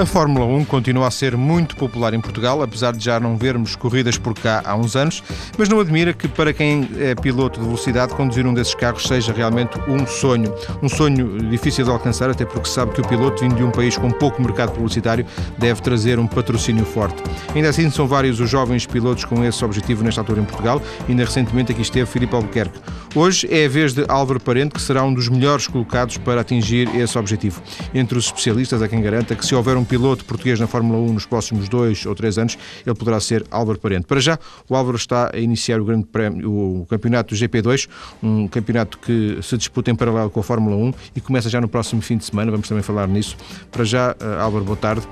[0.00, 3.76] A Fórmula 1 continua a ser muito popular em Portugal, apesar de já não vermos
[3.76, 5.22] corridas por cá há uns anos,
[5.58, 9.30] mas não admira que para quem é piloto de velocidade conduzir um desses carros seja
[9.30, 10.54] realmente um sonho.
[10.82, 13.98] Um sonho difícil de alcançar, até porque sabe que o piloto, vindo de um país
[13.98, 15.26] com pouco mercado publicitário,
[15.58, 17.22] deve trazer um patrocínio forte.
[17.54, 20.80] Ainda assim, são vários os jovens pilotos com esse objetivo nesta altura em Portugal.
[21.10, 22.80] Ainda recentemente aqui esteve Filipe Albuquerque.
[23.12, 26.88] Hoje é a vez de Álvaro Parente, que será um dos melhores colocados para atingir
[26.94, 27.60] esse objetivo.
[27.92, 31.14] Entre os especialistas, há quem garanta que se houver um piloto português na Fórmula 1
[31.14, 34.06] nos próximos dois ou três anos, ele poderá ser Álvaro Parente.
[34.06, 37.88] Para já, o Álvaro está a iniciar o grande prémio, o campeonato do GP2,
[38.22, 41.68] um campeonato que se disputa em paralelo com a Fórmula 1 e começa já no
[41.68, 43.36] próximo fim de semana, vamos também falar nisso.
[43.72, 45.02] Para já, eh, Álvaro, boa tarde.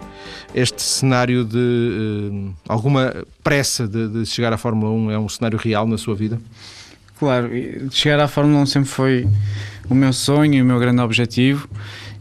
[0.54, 5.58] Este cenário de uh, alguma pressa de, de chegar à Fórmula 1 é um cenário
[5.58, 6.38] real na sua vida?
[7.18, 7.50] Claro,
[7.90, 9.28] chegar à Fórmula 1 sempre foi
[9.90, 11.68] o meu sonho e o meu grande objetivo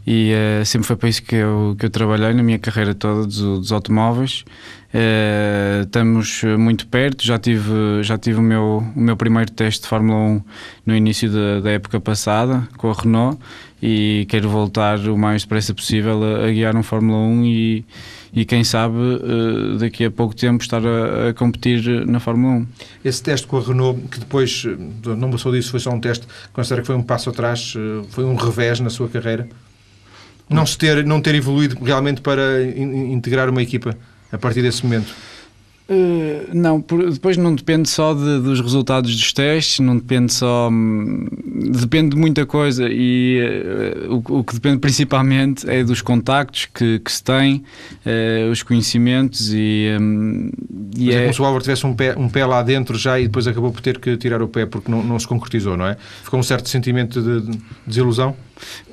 [0.06, 3.26] e uh, sempre foi para isso que eu, que eu trabalhei na minha carreira toda
[3.26, 4.44] dos, dos automóveis.
[4.88, 9.88] Uh, estamos muito perto, já tive, já tive o, meu, o meu primeiro teste de
[9.88, 10.42] Fórmula 1
[10.86, 13.38] no início da, da época passada com a Renault
[13.82, 17.84] e quero voltar o mais depressa possível a, a guiar um Fórmula 1 e,
[18.32, 22.66] e quem sabe uh, daqui a pouco tempo estar a, a, competir na Fórmula 1.
[23.04, 24.64] Esse teste com a Renault, que depois
[25.04, 27.74] não passou disso, foi só um teste, considera que foi um passo atrás,
[28.08, 29.46] foi um revés na sua carreira?
[30.48, 33.94] não, se ter, não ter evoluído realmente para in, integrar uma equipa
[34.32, 35.14] a partir desse momento?
[35.90, 40.68] Uh, não, por, depois não depende só de, dos resultados dos testes, não depende só.
[40.70, 41.26] Hum,
[41.80, 43.40] depende de muita coisa e
[44.06, 47.64] uh, o, o, que depende principalmente é dos contactos que, que se tem,
[48.04, 49.96] uh, os conhecimentos e.
[49.98, 50.50] Um,
[50.94, 53.18] e é, é como se o Álvaro tivesse um pé, um pé lá dentro já
[53.18, 55.86] e depois acabou por ter que tirar o pé porque não, não se concretizou, não
[55.86, 55.96] é?
[56.22, 58.36] Ficou um certo sentimento de, de desilusão?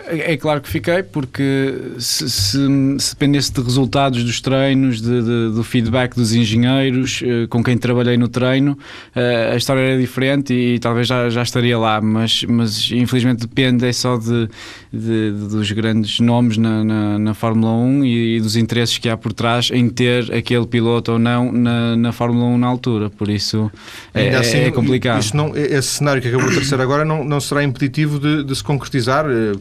[0.07, 2.59] É, é claro que fiquei, porque se, se,
[2.99, 7.77] se dependesse de resultados dos treinos, de, de, do feedback dos engenheiros uh, com quem
[7.77, 8.73] trabalhei no treino,
[9.15, 13.41] uh, a história era diferente e, e, talvez já, já estaria lá, mas, mas infelizmente
[13.41, 14.49] depende é só de,
[14.91, 19.17] de dos grandes nomes na, na, na Fórmula 1 e, e, dos interesses que há
[19.17, 23.29] por trás em ter aquele piloto ou não na, na Fórmula 1 na altura, por
[23.29, 23.71] isso
[24.13, 25.21] é, assim, é complicado.
[25.21, 28.55] Isso não, esse cenário que acabou de terceiro agora não, não será impeditivo de, de
[28.55, 29.54] se concretizar eh,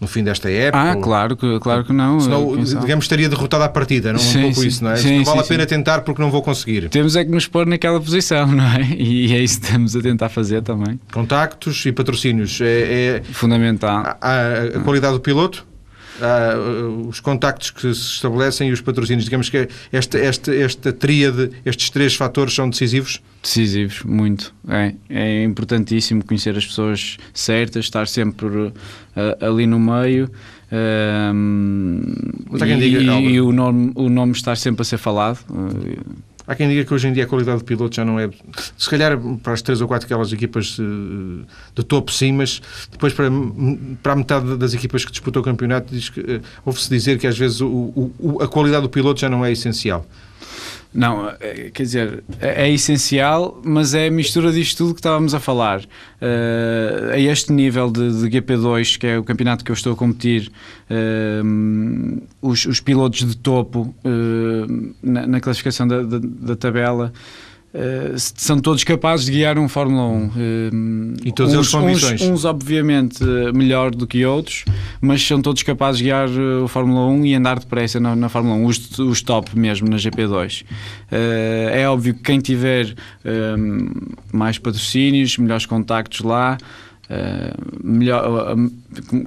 [0.00, 0.92] no fim desta época?
[0.92, 2.20] Ah, claro que, claro que não.
[2.20, 4.96] Senão, digamos, estaria derrotada à partida, não sim, um pouco sim, isso, não é?
[4.96, 6.88] Sim, não vale a pena tentar porque não vou conseguir.
[6.88, 8.94] Temos é que nos pôr naquela posição, não é?
[8.96, 10.98] E é isso que estamos a tentar fazer também.
[11.12, 14.02] Contactos e patrocínios é, é fundamental.
[14.04, 15.66] A, a, a qualidade do piloto?
[16.20, 19.24] Uh, os contactos que se estabelecem e os patrocínios.
[19.24, 23.20] Digamos que esta, esta, esta tríade, estes três fatores são decisivos?
[23.42, 24.54] Decisivos, muito.
[24.68, 28.72] É, é importantíssimo conhecer as pessoas certas, estar sempre uh,
[29.40, 30.30] ali no meio.
[30.70, 31.34] Uh,
[32.56, 35.38] e, diga, e o, nome, o nome estar sempre a ser falado.
[36.46, 38.28] Há quem diga que hoje em dia a qualidade do piloto já não é.
[38.76, 41.44] Se calhar para as três ou quatro aquelas equipas eh,
[41.74, 42.60] de topo, sim, mas
[42.90, 43.30] depois para,
[44.02, 47.62] para a metade das equipas que disputou o campeonato, eh, ouve-se dizer que às vezes
[47.62, 50.06] o, o, a qualidade do piloto já não é essencial.
[50.94, 55.34] Não, é, quer dizer, é, é, essencial, mas é a mistura disto tudo que estávamos
[55.34, 55.80] a falar.
[55.80, 59.96] Uh, a este nível de, de, GP2, que é o campeonato que eu estou a
[59.96, 60.52] competir,
[60.88, 67.12] uh, os, os, pilotos de topo uh, na, na, classificação da, da, da tabela
[67.74, 70.26] Uh, são todos capazes de guiar um Fórmula 1.
[70.26, 70.30] Uh,
[71.24, 71.90] e todos uns, eles com?
[71.90, 73.18] Uns, uns, obviamente,
[73.52, 74.64] melhor do que outros,
[75.00, 76.28] mas são todos capazes de guiar
[76.62, 79.96] o Fórmula 1 e andar depressa na, na Fórmula 1, os, os top mesmo na
[79.96, 80.62] GP2.
[80.62, 82.94] Uh, é óbvio que quem tiver
[84.32, 86.56] mais patrocínios, melhores contactos lá,
[87.82, 88.56] melhor,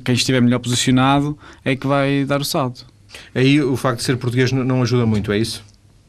[0.06, 2.85] quem estiver melhor posicionado é que vai dar o salto.
[3.34, 5.64] Aí o facto de ser português não ajuda muito, é isso?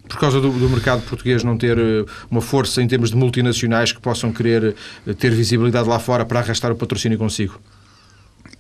[0.09, 3.93] Por causa do, do, mercado português não ter eh, uma força em termos de multinacionais
[3.93, 4.75] que possam querer
[5.07, 7.61] eh, ter visibilidade lá fora para arrastar o patrocínio consigo?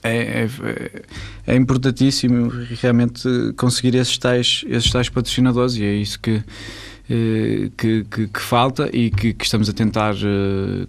[0.02, 1.02] É, é,
[1.46, 6.42] é importantíssimo realmente conseguir esses tais, esses tais patrocinadores e é isso que,
[7.10, 10.14] eh, que, que, que falta e que, que, estamos a tentar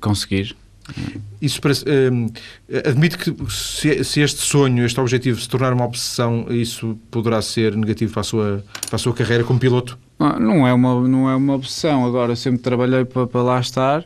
[0.02, 0.56] conseguir.
[1.42, 1.86] Isso parece,
[2.86, 7.76] admite que se, se, este sonho, este objetivo se tornar uma obsessão, isso poderá ser
[7.76, 9.98] negativo para a sua, para a sua carreira como piloto?
[10.20, 12.06] Não é uma, não é uma obsessão.
[12.06, 14.06] Agora, sempre trabalhei para, para lá estar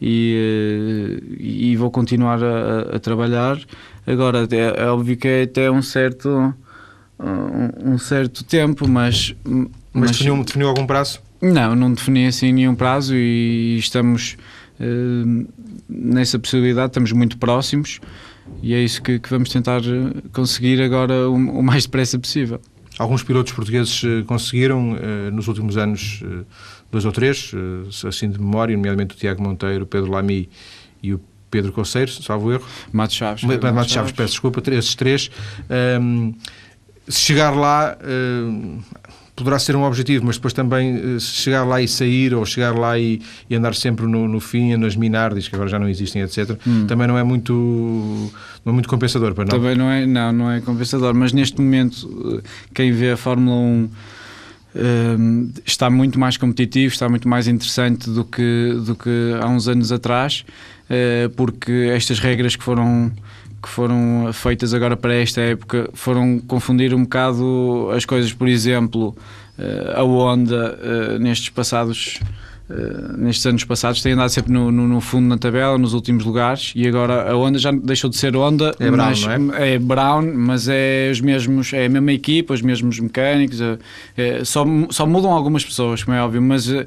[0.00, 3.58] e, eh, e vou continuar a, a, trabalhar.
[4.06, 6.54] Agora, é, é, óbvio que é até um certo,
[7.18, 9.34] um, um certo tempo, mas.
[9.44, 11.20] Mas, mas definiu, definiu algum prazo?
[11.40, 14.36] Não, não defini assim nenhum prazo e estamos
[14.80, 15.46] uh,
[15.88, 18.00] nessa possibilidade, estamos muito próximos
[18.62, 19.80] e é isso que, que vamos tentar
[20.32, 22.60] conseguir agora o, o mais depressa possível.
[22.98, 24.96] Alguns pilotos portugueses conseguiram
[25.32, 26.22] nos últimos anos,
[26.90, 27.52] dois ou três,
[28.06, 30.48] assim de memória, nomeadamente o Tiago Monteiro, o Pedro Lamy
[31.02, 31.20] e o
[31.50, 32.64] Pedro Conceiro, salvo erro.
[32.92, 33.44] Mato Chaves.
[33.44, 35.30] Mato, Mato Chaves, peço desculpa, esses três.
[36.00, 36.34] Um,
[37.08, 38.82] se chegar lá, uh,
[39.36, 42.98] poderá ser um objetivo, mas depois também uh, chegar lá e sair, ou chegar lá
[42.98, 46.58] e, e andar sempre no, no fim, nas minardes, que agora já não existem, etc.,
[46.66, 46.86] hum.
[46.86, 47.52] também não é muito,
[48.64, 49.54] não é muito compensador para nós.
[49.54, 52.42] Também não é, não, não é compensador, mas neste momento,
[52.74, 53.88] quem vê a Fórmula 1
[55.64, 59.92] está muito mais competitivo, está muito mais interessante do que, do que há uns anos
[59.92, 60.44] atrás,
[60.90, 63.12] uh, porque estas regras que foram
[63.62, 69.16] que foram feitas agora para esta época foram confundir um bocado as coisas, por exemplo,
[69.58, 72.20] eh, a Honda eh, nestes passados
[72.68, 76.24] Uh, nestes anos passados tem andado sempre no, no, no, fundo na tabela, nos últimos
[76.24, 79.74] lugares, e agora a Honda já deixou de ser Honda, é Brown, mas, é?
[79.74, 79.78] é?
[79.78, 83.60] Brown, mas é os mesmos, é a mesma equipa, os mesmos mecânicos,
[84.16, 86.86] é, só, só mudam algumas pessoas, como é óbvio, mas eh,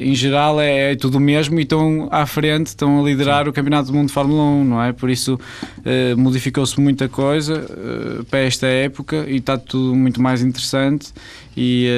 [0.00, 3.50] em geral é, é, tudo o mesmo e estão à frente, estão a liderar Sim.
[3.50, 4.92] o Campeonato do Mundo de Fórmula 1, não é?
[4.92, 5.38] Por isso
[5.84, 11.12] eh, modificou-se muita coisa eh, para esta época e está tudo muito mais interessante
[11.56, 11.88] e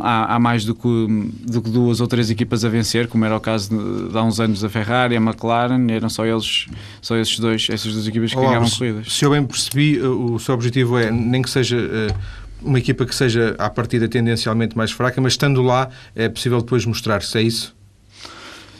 [0.00, 3.36] há, há, mais do que, do que duas ou três equipas a vencer, como era
[3.36, 6.66] o caso de, de há uns anos a Ferrari, a McLaren, eram só eles,
[7.00, 9.12] só esses dois, essas duas equipas que Olá, ganhavam corridas.
[9.12, 11.76] Se eu bem percebi, o seu objetivo é nem que seja
[12.64, 16.84] uma equipa que seja à partida tendencialmente mais fraca, mas estando lá é possível depois
[16.84, 17.74] mostrar-se, é isso?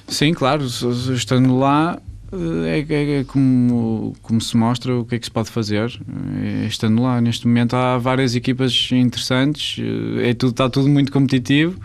[0.08, 1.98] Sim, claro, estando lá
[2.32, 5.92] eh, é, é, é, como, como se mostra o que é que se pode fazer.
[6.42, 11.12] É, estando lá, neste momento há várias equipas interessantes, eh, é tudo, está tudo muito
[11.12, 11.78] competitivo.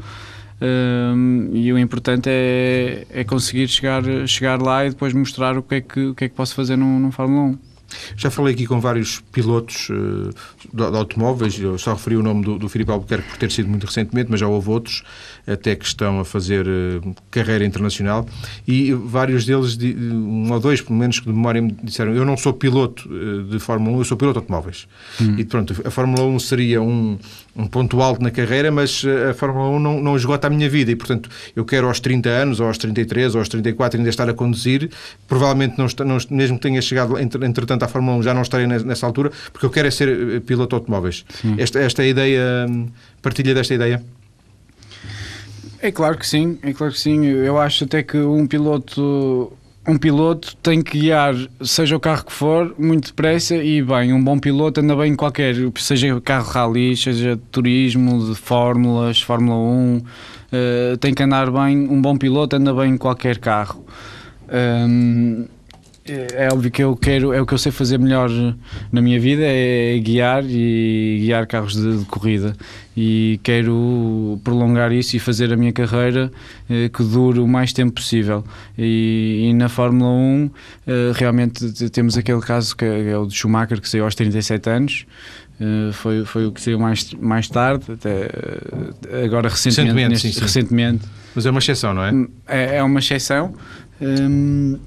[0.59, 5.75] Um, e o importante é, é conseguir chegar, chegar lá e depois mostrar o que
[5.75, 7.66] é que, o que, é que posso fazer num, num Fórmula 1.
[8.15, 10.29] Já falei aqui com vários pilotos uh,
[10.73, 13.69] de, de, automóveis, eu só referi o nome do, do Filipe Albuquerque por ter sido
[13.69, 15.03] muito recentemente, mas já houve outros
[15.47, 18.27] até que estão a fazer uh, carreira internacional
[18.67, 22.25] e vários deles, de, um ou dois pelo menos que de memória me disseram eu
[22.25, 24.87] não sou piloto uh, de Fórmula 1, eu sou piloto de automóveis.
[25.21, 25.35] Hum.
[25.37, 27.17] E pronto, a Fórmula 1 seria um,
[27.55, 30.91] um ponto alto na carreira, mas a Fórmula 1 não, não esgota a minha vida
[30.91, 34.29] e portanto eu quero aos 30 anos, ou aos 33, ou aos 34 ainda estar
[34.29, 34.89] a conduzir,
[35.27, 39.05] provavelmente não, não mesmo que tenha chegado entretanto à Fórmula 1 já não estarei nessa
[39.05, 41.25] altura, porque eu quero é ser eh, piloto de automóveis.
[41.57, 42.87] Esta, esta ideia, hum,
[43.21, 44.03] partilha desta ideia?
[45.79, 47.25] É claro que sim, é claro que sim.
[47.25, 49.51] Eu acho até que um piloto
[49.87, 54.11] um piloto tem que guiar, seja o carro que for, muito depressa e bem.
[54.11, 59.57] Um bom piloto anda bem em qualquer, seja carro rally, seja turismo, de fórmulas, Fórmula
[59.57, 60.03] 1, uh,
[60.51, 61.87] eh, tem que andar bem.
[61.87, 63.85] Um bom piloto anda bem em qualquer carro.
[64.51, 65.45] Um,
[66.07, 68.29] é, é óbvio que eu quero, é o que eu sei fazer melhor
[68.91, 72.55] na minha vida, é guiar e guiar carros de, de corrida.
[72.95, 76.31] E quero prolongar isso e fazer a minha carreira
[76.67, 78.43] eh, que dure o mais tempo possível.
[78.75, 80.51] E, e na Fórmula 1,
[80.87, 84.69] eh, realmente temos aquele caso que é, é o de Schumacher, que saiu aos 37
[84.69, 85.05] anos.
[85.59, 89.87] Uh, foi, foi o que saiu mais, mais tarde, até uh, agora recentemente.
[89.87, 90.41] Recentemente, neste, sim, sim.
[90.41, 91.05] recentemente.
[91.33, 92.11] Mas é uma exceção, não é?
[92.47, 93.55] É, é uma exceção.
[93.99, 94.77] Um,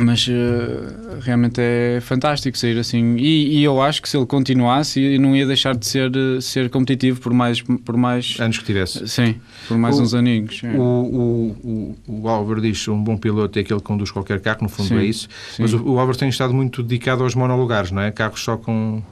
[0.00, 3.16] mas uh, realmente é fantástico sair assim.
[3.16, 7.20] E, e, eu acho que se ele continuasse não ia deixar de ser ser competitivo
[7.20, 9.06] por mais por mais anos que tivesse.
[9.06, 9.36] Sim
[9.68, 13.62] por mais o, uns aninhos o, o, o, o Álvaro diz um bom piloto é
[13.62, 15.28] aquele que conduz qualquer carro no fundo sim, é isso.
[15.52, 15.62] sim.
[15.62, 18.10] mas o, o Álvaro tem estado muito dedicado aos monolugares não é?
[18.10, 19.02] Carros só com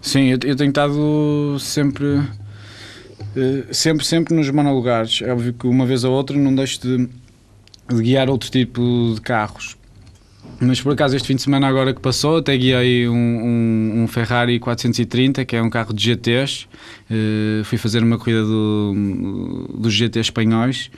[0.00, 2.22] sim eu, eu tenho estado sempre
[3.36, 7.08] eh, sempre sempre nos monolugares é óbvio que uma vez ou outra não deixo de,
[7.88, 9.76] de guiar outro tipo de carros
[10.60, 14.06] mas por acaso este fim de semana agora que passou até guiei um, um, um
[14.08, 16.66] Ferrari 430 que é um carro de GTs
[17.10, 20.90] uh, fui fazer uma corrida do, dos GT espanhóis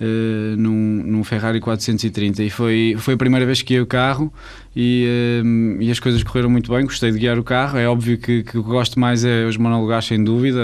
[0.00, 4.32] uh, num, num Ferrari 430 e foi, foi a primeira vez que guiei o carro
[4.74, 5.06] e,
[5.42, 7.76] uh, e as coisas correram muito bem, gostei de guiar o carro.
[7.76, 10.60] É óbvio que, que gosto mais é os monolugares sem dúvida.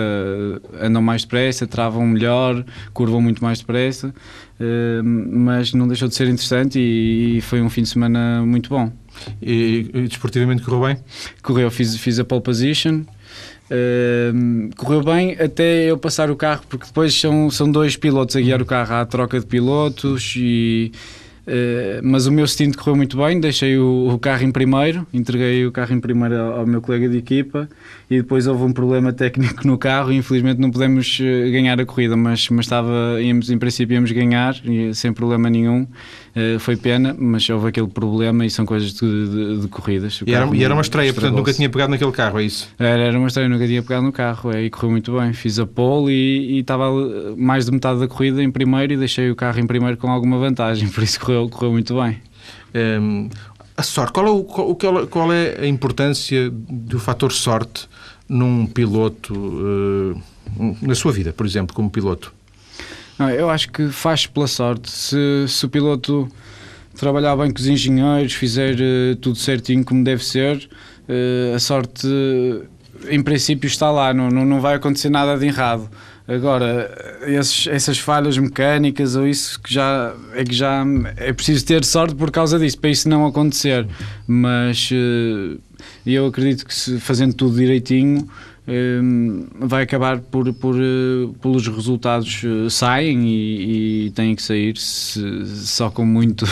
[0.80, 4.14] Andam mais depressa, travam melhor curvam muito mais depressa
[5.02, 8.90] mas não deixou de ser interessante e, e foi um fim de semana muito bom
[9.42, 11.04] e, e desportivamente correu bem?
[11.42, 13.04] Correu, fiz, fiz a pole position
[13.66, 18.40] Uh, correu bem até eu passar o carro, porque depois são, são dois pilotos a
[18.40, 20.92] guiar o carro, há troca de pilotos e.
[21.46, 25.64] Uh, mas o meu stint correu muito bem, deixei o, o, carro em primeiro, entreguei
[25.64, 27.68] o carro em primeiro ao, ao, meu colega de equipa
[28.10, 31.86] e depois houve um problema técnico no carro e infelizmente não pudemos uh, ganhar a
[31.86, 34.56] corrida, mas, mas estava, íamos, em princípio íamos ganhar
[34.92, 35.86] sem problema nenhum.
[36.36, 40.20] Uh, foi pena, mas houve aquele problema e são coisas de, de, de corridas.
[40.26, 42.68] E era, e era, uma estreia, portanto nunca tinha pegado naquele carro, é isso?
[42.78, 45.32] Era, era uma estreia, nunca tinha pegado no carro é, e correu muito bem.
[45.32, 46.90] Fiz a pole e, e estava
[47.38, 50.38] mais de metade da corrida em primeiro e deixei o carro em primeiro com alguma
[50.38, 52.20] vantagem, por isso correu, correu muito bem.
[52.74, 53.30] Um, ehm,
[53.74, 57.88] a sorte, qual é, o, qual, qual é a importância do fator sorte
[58.28, 60.22] num piloto, uh,
[60.82, 62.35] na sua vida, por exemplo, como piloto?
[63.18, 64.90] Não, eu acho que faz pela sorte.
[64.90, 66.28] Se, se o piloto
[66.96, 70.68] trabalhar bem com os engenheiros, fizer uh, tudo certinho como deve ser,
[71.08, 72.06] uh, a sorte,
[73.08, 75.88] em princípio, está lá, não, não, não vai acontecer nada de errado.
[76.28, 76.90] Agora,
[77.24, 80.84] esses, essas falhas mecânicas ou isso que já é que já
[81.16, 83.86] é preciso ter sorte por causa disso, para isso não acontecer.
[84.26, 85.60] Mas uh,
[86.04, 88.28] eu acredito que se fazendo tudo direitinho
[89.60, 95.22] vai acabar por, por eh, pelos resultados eh, saem e, e têm que sair se,
[95.46, 96.44] só com muito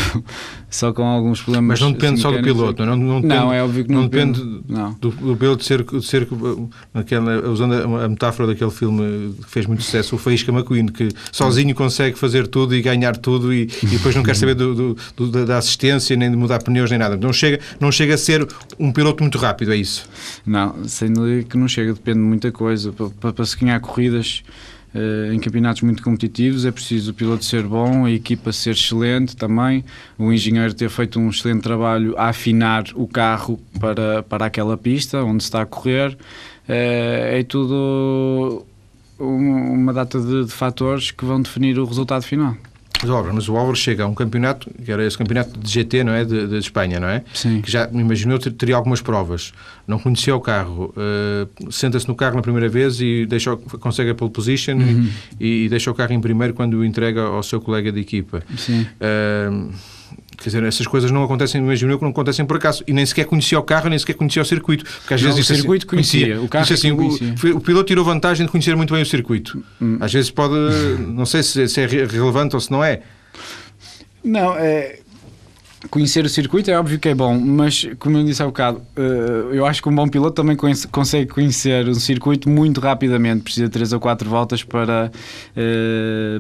[0.74, 3.62] só com alguns problemas mas não depende só do piloto não, não, depende, não é
[3.62, 4.92] óbvio que não, não depende, depende não.
[5.00, 6.28] Do, do, piloto ser, ser
[7.50, 12.18] usando a, metáfora daquele filme que fez muito sucesso o Faísca McQueen que sozinho consegue
[12.18, 16.16] fazer tudo e ganhar tudo e, e depois não quer saber do, do, da assistência
[16.16, 18.46] nem de mudar pneus nem nada não chega, não chega a ser
[18.78, 20.08] um piloto muito rápido é isso?
[20.44, 22.92] não, sem dúvida que não chega depende de muita coisa.
[22.92, 24.42] Para, para se ganhar corridas
[25.32, 29.84] em campeonatos muito competitivos é preciso o piloto ser bom, a equipa ser excelente também,
[30.16, 35.22] o engenheiro ter feito um excelente trabalho a afinar o carro para, para aquela pista
[35.24, 36.12] onde está a correr.
[36.12, 36.18] Uh,
[36.68, 38.64] é tudo
[39.18, 42.56] uma data de, de fatores que vão definir o resultado final.
[43.04, 45.70] Mas o Álvaro, mas o Álvaro chega a um campeonato, que era esse campeonato de
[45.70, 46.24] GT, não é?
[46.24, 47.22] De, de Espanha, não é?
[47.34, 47.60] Sim.
[47.60, 49.52] Que já, me imaginou, teria algumas provas.
[49.86, 50.94] Não conhecia o carro.
[50.96, 55.10] Uh, Senta-se no carro na primeira vez e deixa, consegue a pole position uhum.
[55.38, 58.42] e, e, deixa o carro em primeiro quando o entrega ao seu colega de equipa.
[58.56, 58.86] Sim.
[59.00, 59.70] Uh,
[60.36, 62.82] Quer dizer, essas coisas não acontecem, imagino eu, que não acontecem por acaso.
[62.86, 64.84] E nem sequer conhecia o carro, nem sequer conhecia o circuito.
[64.84, 67.86] Porque às vezes o assim, circuito assim, conhecia, conhecia, o carro assim, o, o, piloto
[67.86, 69.62] tirou vantagem de conhecer muito bem o circuito.
[69.80, 69.98] Hum.
[70.00, 70.54] Às vezes pode,
[71.06, 73.00] não sei se, se é relevante ou se não é.
[74.24, 75.00] Não, é,
[75.90, 79.48] conhecer o circuito é óbvio que é bom, mas como eu disse há bocado, eh,
[79.52, 80.56] eu acho que um bom piloto também
[80.90, 85.10] consegue conhecer um circuito muito rapidamente, precisa de 3 ou 4 voltas para,
[85.56, 86.38] eh,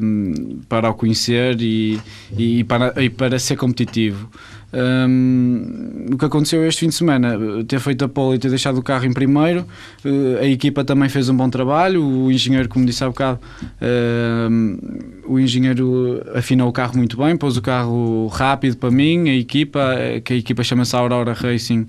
[0.68, 2.00] para o conhecer e,
[2.36, 4.30] e, para, e para ser competitivo.
[4.74, 7.38] Um, o que aconteceu este fim de semana,
[7.68, 9.64] ter feito a pole e ter deixado o carro em primeiro,
[10.04, 13.38] uh, a equipa também fez um bom trabalho, o engenheiro, como disse há bocado,
[13.80, 19.34] uh, o engenheiro afinou o carro muito bem, pôs o carro rápido para mim, a
[19.34, 21.82] equipa, que a equipa chama-se Aurora Racing,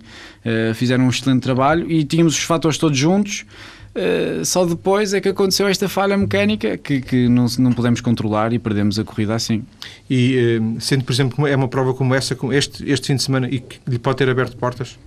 [0.45, 3.45] uh, fizeram um excelente trabalho e tínhamos os fatores todos juntos.
[3.95, 8.51] Uh, só depois é que aconteceu esta falha mecânica que, que não, não podemos controlar
[8.51, 9.63] e perdemos a corrida assim.
[10.09, 13.23] E uh, sendo, por exemplo, é uma prova como essa, com este, este fim de
[13.23, 14.99] semana, e que lhe pode ter aberto portas?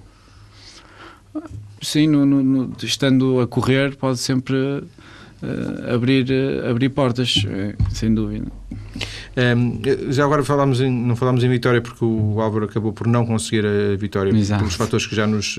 [1.82, 6.26] Sim, no, no, no, estando a correr, pode sempre uh, abrir,
[6.66, 7.44] abrir portas,
[7.92, 8.46] sem dúvida.
[9.56, 13.24] Um, já agora falámos em, não falámos em vitória porque o Álvaro acabou por não
[13.24, 14.60] conseguir a vitória Exato.
[14.60, 15.56] pelos fatores que já nos,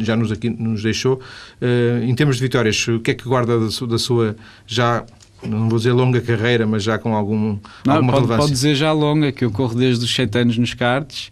[0.00, 1.20] já nos, aqui, nos deixou.
[1.60, 5.04] Uh, em termos de vitórias, o que é que guarda da sua, da sua já
[5.46, 8.36] não vou dizer longa carreira, mas já com algum, não, alguma pode, relevância?
[8.38, 11.30] Pode dizer já longa, que eu corro desde os 7 anos nos karts.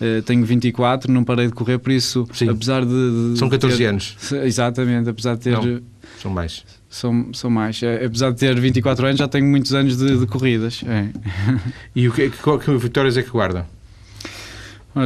[0.00, 2.48] Uh, tenho 24, não parei de correr, por isso, Sim.
[2.48, 4.16] apesar de, de São 14 ter, anos.
[4.44, 5.52] Exatamente, apesar de ter.
[5.52, 5.82] Não,
[6.18, 6.64] são mais.
[6.90, 7.80] São, são mais.
[7.82, 10.82] É, apesar de ter 24 anos, já tenho muitos anos de, de corridas.
[10.86, 11.08] É.
[11.94, 13.66] E o que, que, que vitórias é que guarda?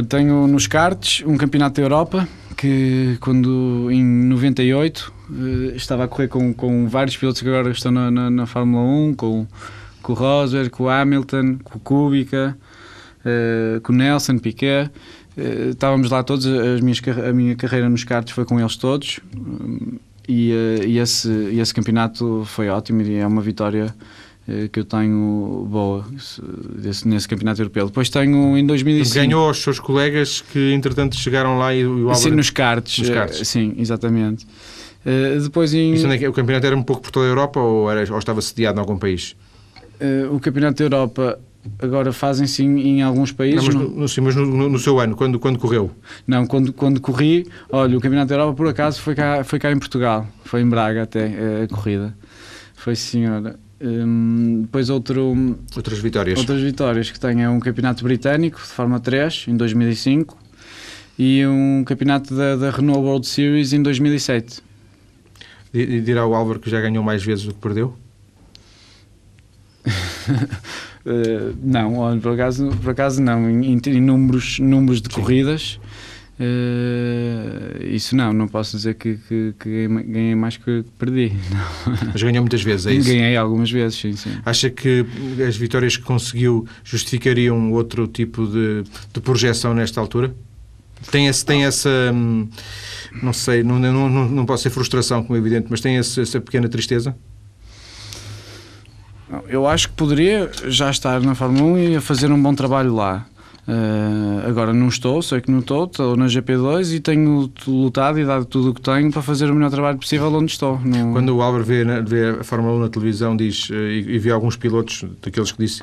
[0.09, 2.27] Tenho nos karts um campeonato da Europa
[2.57, 7.91] que quando em 98 eh, estava a correr com, com vários pilotos que agora estão
[7.91, 9.47] na, na, na Fórmula 1, com,
[10.01, 12.57] com o Roger, com o Hamilton, com o Kubica,
[13.19, 14.89] uh, com o Nelson Piquet.
[15.37, 19.19] Uh, estávamos lá todos, as minhas, a minha carreira nos karts foi com eles todos.
[20.27, 23.93] E, uh, e, esse, esse campeonato foi ótimo e é uma vitória
[24.47, 26.05] uh, que eu tenho boa
[26.75, 27.85] desse, nesse campeonato europeu.
[27.85, 29.15] Depois tenho em 2005.
[29.15, 32.15] Ganhou aos seus colegas que entretanto chegaram lá e o Álvaro...
[32.15, 32.99] Sim, nos karts.
[32.99, 33.41] Nos karts.
[33.41, 34.47] Uh, sim, exatamente.
[35.41, 35.93] depois em...
[36.23, 38.77] É o campeonato era um pouco por toda a Europa ou, era, ou estava sediado
[38.77, 39.35] em algum país?
[40.29, 41.39] o campeonato da Europa
[41.79, 43.67] agora fazem sim em alguns países.
[43.73, 45.91] Não, mas, no, sim, mas no, no, seu ano, quando, quando correu?
[46.27, 49.71] Não, quando, quando corri, olha, o Campeonato da Europa por acaso foi cá, foi cá
[49.71, 52.15] em Portugal, foi em Braga até eh, a corrida.
[52.75, 53.59] Foi senhora.
[53.81, 56.39] Hum, depois outro, outras vitórias.
[56.39, 60.37] Outras vitórias que tenho é um campeonato britânico de Fórmula 3 em 2005
[61.17, 64.63] e um campeonato da, da Renault World Series em 2007.
[65.73, 67.97] Dirá o Álvaro que já ganhou mais vezes do que perdeu?
[71.05, 73.47] Uh, não, por acaso, por acaso não.
[73.47, 75.21] Em, em números, números de Sim.
[75.21, 75.79] corridas,
[76.39, 81.31] uh, isso não, não posso dizer que, que, que, ganhei mais que perdi.
[81.85, 81.95] Não.
[82.11, 83.07] Mas ganhou muitas vezes, é isso?
[83.07, 84.31] Ganhei algumas vezes, sim, sim.
[84.43, 85.05] Acha que
[85.47, 88.83] as vitórias que conseguiu justificariam outro tipo de,
[89.13, 90.33] de projeção nesta altura?
[91.11, 91.89] Tem, esse, tem essa.
[92.11, 92.49] Hum,
[93.21, 96.19] não sei, não, não, não, não pode ser frustração, como é evidente, mas tem esse,
[96.21, 97.15] essa pequena tristeza?
[99.47, 102.93] Eu acho que poderia já estar na Fórmula 1 e a fazer um bom trabalho
[102.93, 103.25] lá.
[103.67, 108.25] Uh, agora não estou, sei que não estou, estou na GP2 e tenho lutado e
[108.25, 110.79] dado tudo o que tenho para fazer o melhor trabalho possível onde estou.
[111.11, 114.29] Quando o Álvaro vê, vê, a Fórmula 1 na televisão diz, eh, e, e vê
[114.29, 115.81] alguns pilotos daqueles que disse,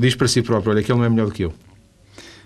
[0.00, 1.52] diz para si próprio: olha, aquele não é melhor do que eu.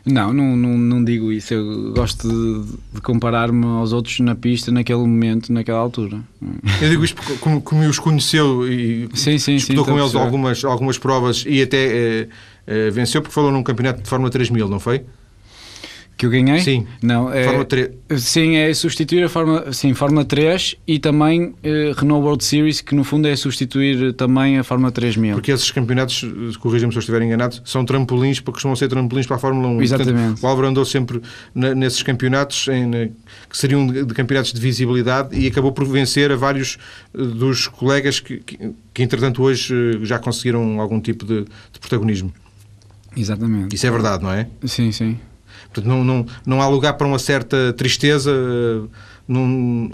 [0.06, 1.52] Não, não, não, não digo isso.
[1.52, 6.20] Eu gosto de, de comparar-me aos outros na pista, naquele momento, naquela altura.
[6.80, 10.14] Eu digo isto porque, como, como os conheceu e sim, sim, disputou sim, com eles
[10.14, 12.28] algumas, algumas provas e até eh,
[12.68, 15.04] eh, venceu, porque falou num campeonato de Fórmula 3000, não foi?
[16.16, 16.61] Que eu ganhei?
[16.61, 16.87] Sim.
[17.02, 17.90] Não, é, Fórmula 3.
[18.16, 22.94] Sim, é substituir a Fórmula, sim, Fórmula 3 e também eh, Renault World Series, que
[22.94, 25.35] no fundo é substituir também a Fórmula 3000.
[25.35, 26.25] Porque esses campeonatos,
[26.58, 29.82] corrija-me se eu estiver enganado, são trampolins, porque costumam ser trampolins para a Fórmula 1.
[29.82, 30.14] Exatamente.
[30.14, 31.20] Portanto, o Álvaro andou sempre
[31.54, 33.06] na, nesses campeonatos, em, na,
[33.50, 36.78] que seriam de, de, campeonatos de visibilidade, e acabou por vencer a vários
[37.14, 41.78] eh, dos colegas que, que, que entretanto, hoje eh, já conseguiram algum tipo de, de
[41.78, 42.32] protagonismo.
[43.14, 43.76] Exatamente.
[43.76, 44.46] Isso é verdade, não é?
[44.64, 45.18] Sim, sim.
[45.83, 48.33] Não, não, não há lugar para uma certa tristeza,
[49.28, 49.90] não,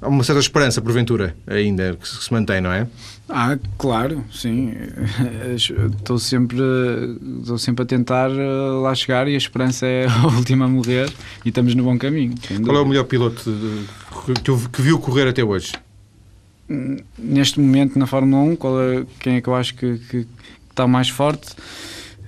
[0.00, 2.86] há uma certa esperança, porventura, ainda, que se mantém, não é?
[3.28, 4.72] Ah, claro, sim.
[5.54, 6.58] Estou sempre,
[7.40, 11.08] estou sempre a tentar eh, lá chegar e a esperança é a última a morrer
[11.44, 12.34] e estamos no bom caminho.
[12.64, 13.44] Qual é o melhor piloto
[14.72, 15.72] que viu correr até hoje?
[17.18, 20.26] Neste momento na Fórmula 1, qual é, quem é que eu acho que, que
[20.70, 21.54] está mais forte?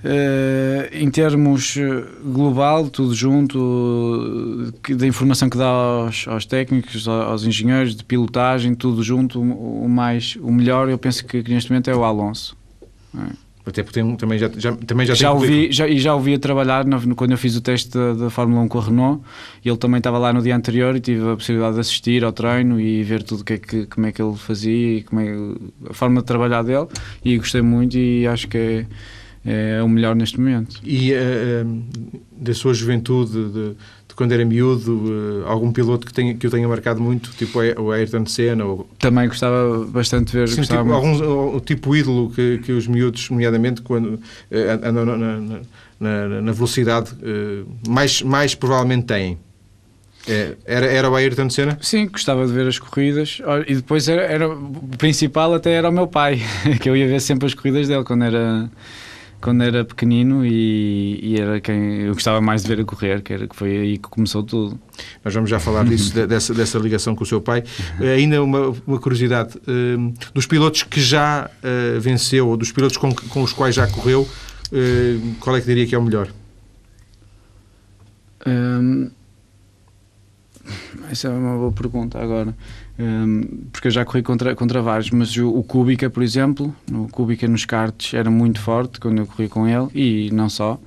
[0.03, 7.45] Uh, em termos eh, global, tudo junto, da informação que dá aos, aos, técnicos, aos
[7.45, 11.95] engenheiros de pilotagem, tudo junto, o, mais, o melhor, eu penso que, neste momento é
[11.95, 12.57] o Alonso.
[13.17, 13.43] É.
[13.65, 16.39] Até porque tem, também já, já, também já, já ouvi já, E já ouvi a
[16.39, 19.23] trabalhar no, quando eu fiz o teste da, da, Fórmula 1 com a Renault.
[19.63, 22.77] Ele também estava lá no dia anterior e tive a possibilidade de assistir ao treino
[22.77, 25.33] e ver tudo que é que, como é que ele fazia e como é,
[25.89, 26.87] a forma de trabalhar dele.
[27.23, 28.85] E gostei muito e acho que é
[29.45, 30.79] é o melhor neste momento.
[30.83, 31.83] E uh,
[32.31, 33.75] da sua juventude, de, de,
[34.15, 37.91] quando era miúdo, uh, algum piloto que, tenha, que o tenha marcado muito, tipo o
[37.91, 38.63] Ayrton Senna?
[38.63, 38.89] Ou...
[38.97, 40.49] Também gostava bastante de ver.
[40.49, 44.19] Sim, tipo, algum, o tipo ídolo que, que os miúdos, nomeadamente, quando uh,
[44.81, 45.61] andam na, na,
[45.99, 47.11] na, na velocidade,
[47.87, 49.37] mais, mais provavelmente têm.
[50.25, 51.77] É, era, era o Ayrton Senna?
[51.81, 55.91] Sim, gostava de ver as corridas e depois era, era o principal até era o
[55.91, 56.41] meu pai,
[56.79, 58.69] que eu ia ver sempre as corridas dele quando era
[59.43, 63.33] quando era pequenino e, e, era quem eu gostava mais de ver a correr, que,
[63.33, 64.79] era, que foi aí que começou tudo.
[65.23, 67.61] Nós vamos já falar disso, dessa, dessa ligação com o seu pai.
[67.99, 72.95] Uh, ainda uma, uma curiosidade: uh, dos pilotos que já uh, venceu, ou dos pilotos
[72.95, 74.25] com, com os quais já correu,
[75.41, 76.29] qual é que diria que é o melhor?
[78.47, 79.11] Um,
[81.11, 82.55] essa é uma boa pergunta agora.
[83.71, 87.47] Porque eu já corri contra, contra vários, mas o, o Kubica, por exemplo, o Kubica
[87.47, 90.79] nos karts era muito forte quando eu corri com ele e não só.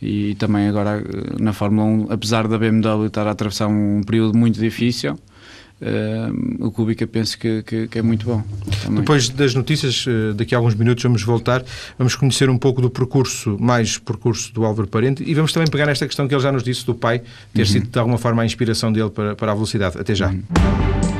[0.00, 1.02] E também agora
[1.40, 5.18] na Fórmula 1, apesar da BMW estar a atravessar um período muito difícil,
[5.80, 8.42] Uh, o Kubica penso que, que, que, é muito bom.
[8.82, 9.00] Também.
[9.00, 11.64] Depois das notícias, eh, daqui a alguns minutos vamos voltar,
[11.98, 15.84] vamos conhecer um pouco do percurso, mais percurso do Álvaro Parente e vamos também pegar
[15.84, 17.22] nesta questão que ele já nos disse do pai
[17.52, 17.66] ter uhum.
[17.66, 19.98] sido de alguma forma a inspiração dele para, para a velocidade.
[19.98, 20.30] Até já.
[20.30, 21.13] Uhum.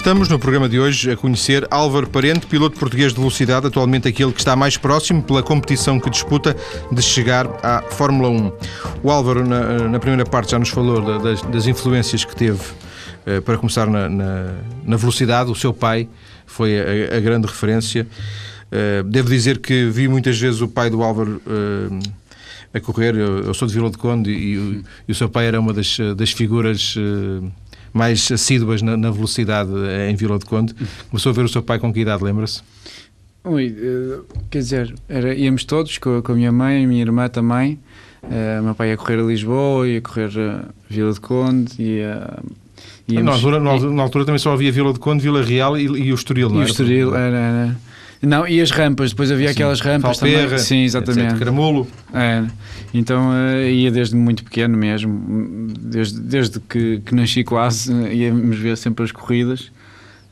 [0.00, 4.32] Estamos no programa de hoje a conhecer Álvaro Parente, piloto português de velocidade, atualmente aquele
[4.32, 6.56] que está mais próximo pela competição que disputa
[6.90, 8.52] de chegar à Fórmula 1.
[9.02, 12.62] O Álvaro, na, na primeira parte, já nos falou das, das influências que teve
[13.26, 14.54] eh, para começar na, na,
[14.86, 15.50] na, velocidade.
[15.50, 16.08] O seu pai
[16.46, 18.06] foi a, a grande referência.
[18.72, 23.14] Eh, devo dizer que vi muitas vezes o pai do Álvaro eh, a correr.
[23.14, 25.74] Eu, eu, sou de Vila de Conde e, e, e, o seu pai era uma
[25.74, 26.96] das, das figuras
[27.92, 29.70] mais assíduas na, na, velocidade
[30.08, 30.74] em Vila de Conde.
[31.08, 32.62] Começou a ver o seu pai com que idade, lembra-se?
[33.44, 37.28] Ui, eh, quer dizer, era, íamos todos com, com a minha mãe, a minha irmã
[37.28, 37.78] também.
[38.22, 42.38] Uh, meu pai ia correr a Lisboa, ia correr a Vila de Conde, ia.
[43.08, 46.12] Íamos, na, altura, na, altura também só havia Vila de Conde, Vila Real e, e
[46.12, 46.68] o Estoril, não e era?
[46.68, 47.76] o Estoril, era, era.
[48.22, 50.58] Não, e as rampas, depois havia aquelas rampas Falperra, também.
[50.58, 51.28] Sim, exatamente.
[51.28, 51.38] Etc.
[51.38, 51.86] Caramulo.
[52.12, 52.44] É.
[52.92, 58.76] Então uh, ia desde muito pequeno mesmo, desde, desde que, que nasci quase, íamos ver
[58.76, 59.72] sempre as corridas.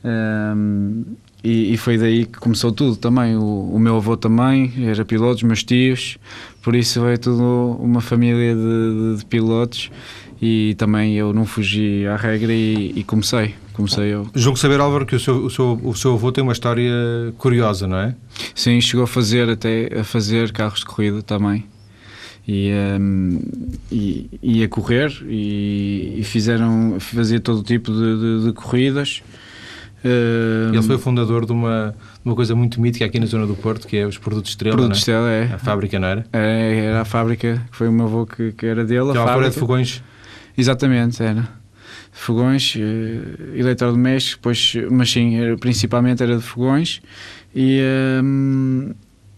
[0.03, 1.03] Um,
[1.43, 3.35] e, e, foi daí que começou tudo também.
[3.37, 6.17] O, o, meu avô também era piloto, os meus tios,
[6.61, 9.89] por isso é tudo uma família de, de, de pilotos
[10.41, 13.55] e também eu não fugi à regra e, e comecei.
[13.73, 14.27] comecei eu.
[14.33, 16.93] Julgo saber, Álvaro, que o seu, o, seu, o seu avô tem uma história
[17.37, 18.15] curiosa, não é?
[18.55, 21.65] Sim, chegou a fazer até a fazer carros de corrida também.
[22.47, 23.39] E, um,
[23.91, 29.21] e, e, a correr e, e, fizeram fazia todo tipo de, de, de corridas
[30.03, 33.55] Uh, Ele foi o fundador de uma, uma coisa muito mítica aqui na zona do
[33.55, 34.75] Porto, que é os Produtos Estrela.
[34.77, 35.01] Produtos é?
[35.01, 35.53] Estrela, é.
[35.53, 36.25] A fábrica, não era?
[36.31, 39.11] É, era a fábrica, que foi o meu avô que, que era dele.
[39.11, 39.51] Que a fábrica.
[39.51, 40.01] de fogões?
[40.59, 41.47] Exatamente, era.
[42.11, 47.01] Fogões, uh, eletrodomésticos, depois, mas sim, era, principalmente era de fogões.
[47.55, 47.81] E,
[48.23, 48.91] um,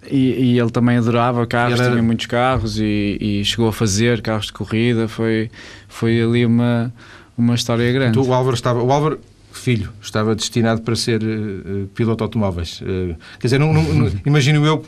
[0.10, 1.92] e, e, ele também adorava carros, era...
[1.92, 5.08] tinha muitos carros e, e, chegou a fazer carros de corrida.
[5.08, 5.52] Foi,
[5.88, 6.92] foi ali uma,
[7.38, 8.18] uma história grande.
[8.18, 8.82] Então, o Álvaro estava.
[8.82, 9.20] O Álvaro
[9.52, 12.82] filho estava destinado para ser uh, piloto de automóveis.
[12.82, 14.84] Uh, quer dizer, não, não, imagino eu,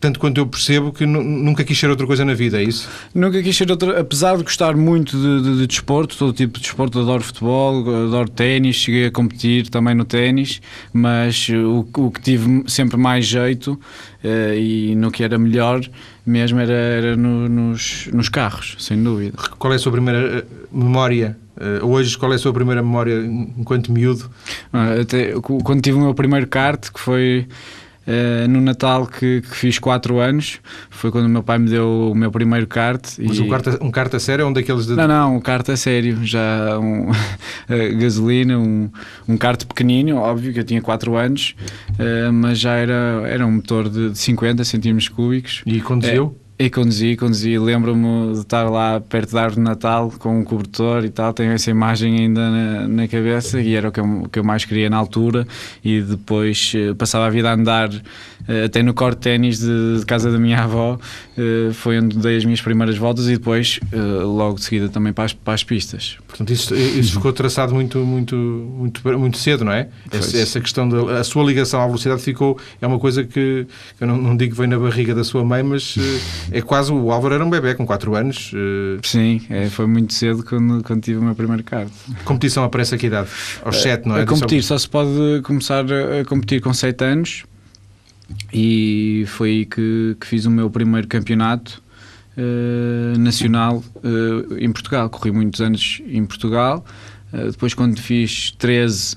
[0.00, 2.88] tanto quanto eu percebo, que nunca quis ser outra coisa na vida, é isso?
[3.14, 6.64] Nunca quis ser outra, apesar de gostar muito de, de, de desporto, todo tipo de
[6.64, 10.60] desporto, adoro futebol, adoro ténis, cheguei a competir também no ténis,
[10.92, 13.72] mas o, o que tive sempre mais jeito
[14.24, 15.80] uh, e no que era melhor
[16.24, 19.36] mesmo era, era no, nos, nos carros, sem dúvida.
[19.58, 23.90] Qual é a sua primeira memória Uh, hoje, qual é a sua primeira memória enquanto
[23.90, 24.30] miúdo?
[24.72, 27.48] Uh, até, quando tive o meu primeiro kart, que foi
[28.08, 32.10] uh, no Natal que, que, fiz 4 anos, foi quando o meu pai me deu
[32.10, 33.02] o meu primeiro kart.
[33.18, 33.42] Mas e...
[33.42, 34.94] um, kart a, um kart a sério ou um daqueles de...
[34.94, 37.10] Não, não, um kart a sério, já um,
[38.00, 38.90] gasolina, um,
[39.28, 41.54] um kart pequenino, óbvio que eu tinha 4 anos,
[41.90, 45.62] uh, mas já era, era um motor de, de 50 centímetros cúbicos.
[45.66, 46.36] E conduziu?
[46.44, 47.56] É, e conduzi, conduzi.
[47.56, 51.32] Lembro-me de estar lá perto da árvore de Natal com um cobertor e tal.
[51.32, 54.44] Tenho essa imagem ainda na, na cabeça e era o que, eu, o que eu
[54.44, 55.46] mais queria na altura.
[55.84, 60.00] E depois uh, passava a vida a andar uh, até no corte de ténis de,
[60.00, 60.98] de, casa da minha avó.
[61.36, 65.26] Uh, foi onde dei as minhas primeiras voltas e depois, logo de seguida, também para
[65.26, 66.18] as, para as pistas.
[66.26, 69.88] Portanto, isso, isso ficou traçado muito, muito, muito, muito cedo, não é?
[70.10, 72.58] Essa, essa, questão da a sua ligação à velocidade ficou.
[72.80, 73.66] É uma coisa que
[74.00, 75.96] eu não, não digo que vem na barriga da sua mãe, mas
[76.50, 78.52] é quase o Álvaro era um bebê com 4 anos.
[78.52, 78.98] Uh...
[79.02, 81.88] Sim, é, foi muito cedo quando, quando tive o meu primeiro kart.
[82.24, 83.28] Competição aparece a que idade?
[83.64, 84.22] Aos 7, não é?
[84.22, 87.44] A competir, só se pode começar a competir com 7 anos
[88.52, 91.82] e foi aí que, que fiz o meu primeiro campeonato
[92.36, 95.08] uh, nacional uh, em Portugal.
[95.10, 96.84] Corri muitos anos em Portugal.
[97.32, 99.16] depois, quando fiz 13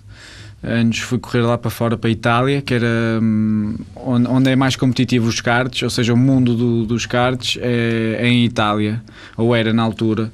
[0.63, 4.55] anos fui correr lá para fora, para a Itália, que era hum, onde, onde, é
[4.55, 9.01] mais competitivo os karts, ou seja, o mundo do, dos karts é, é, em Itália,
[9.35, 10.31] ou era na altura.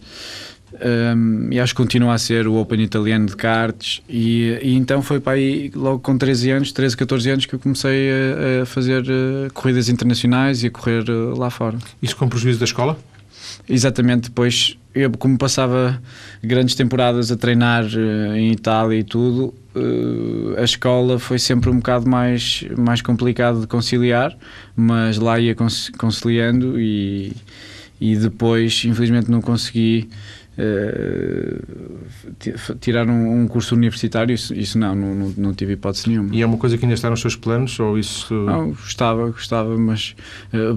[0.79, 5.01] Um, e acho que continua a ser o Open italiano de karts e, e, então
[5.01, 8.65] foi para aí logo com 13 anos, 13, 14 anos que eu comecei a, a
[8.65, 11.79] fazer uh, corridas internacionais e a correr uh, lá fora.
[11.99, 12.99] Isso com prejuízo da escola?
[13.69, 16.01] Exatamente, depois eu como passava
[16.41, 21.77] grandes temporadas a treinar uh, em Itália e tudo, uh, a escola foi sempre um
[21.77, 24.35] bocado mais, mais complicado de conciliar,
[24.75, 25.55] mas lá ia
[25.97, 27.33] conciliando e,
[28.01, 30.09] e depois infelizmente não consegui
[30.57, 31.63] uh,
[32.79, 36.33] tirar um, um, curso universitário, isso, isso não, não, não, tive hipótese nenhuma.
[36.33, 38.33] E é uma coisa que ainda está nos seus planos ou isso...
[38.33, 40.15] Não, gostava, gostava, mas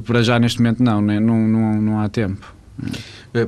[0.05, 1.19] para já neste momento não, né?
[1.19, 2.60] não, não, não há tempo.
[3.35, 3.47] É,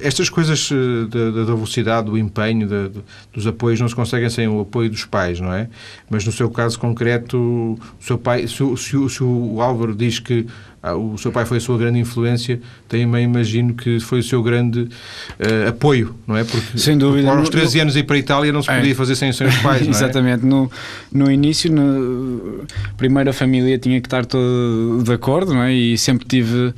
[0.00, 2.90] estas coisas eh, da, da velocidade, do empenho, da,
[3.32, 5.68] dos apoios, não se conseguem sem o apoio dos pais, não é?
[6.08, 10.46] Mas no seu caso concreto, o seu pai, se, se, se o Álvaro diz que
[10.86, 14.42] ah, o seu pai foi a sua grande influência, também imagino que foi o seu
[14.42, 16.44] grande uh, apoio, não é?
[16.44, 17.30] Porque sem dúvida.
[17.30, 18.94] Aos 13 no, anos ir para a Itália não se podia é.
[18.94, 19.90] fazer sem, sem os pais, não é?
[19.90, 20.44] Exatamente.
[20.44, 20.70] No,
[21.10, 22.66] no início, no,
[22.98, 25.72] primeiro a família tinha que estar todo de acordo, não é?
[25.72, 26.74] E sempre tive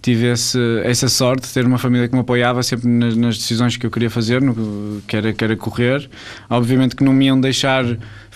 [0.00, 3.76] tive esse, essa sorte de ter uma família que me apoiava sempre nas, nas decisões
[3.76, 6.08] que eu queria fazer, no, que, era, que era correr.
[6.48, 7.84] Obviamente que não me iam deixar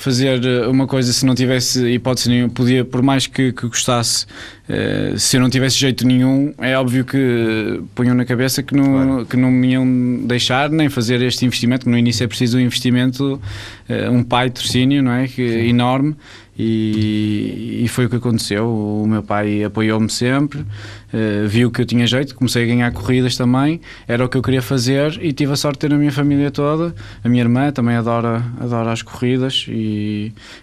[0.02, 4.26] fazer uma coisa se não tivesse hipótese nenhuma, podia, por mais que, que gostasse,
[4.68, 8.84] uh, se eu não tivesse jeito nenhum, é óbvio que punham na cabeça que não,
[8.84, 9.26] claro.
[9.26, 9.86] que não me iam
[10.26, 13.40] deixar nem fazer este investimento, que no início é preciso um investimento,
[13.88, 15.28] uh, um pai trocínio, não é?
[15.28, 16.16] Que, enorme.
[16.58, 18.68] E, e, foi o que aconteceu.
[18.68, 23.36] O meu pai apoiou-me sempre, uh, viu que eu tinha jeito, comecei a ganhar corridas
[23.36, 26.12] também, era o que eu queria fazer e tive a sorte de ter a minha
[26.12, 26.94] família toda.
[27.24, 29.91] A minha irmã também adora, adora as corridas e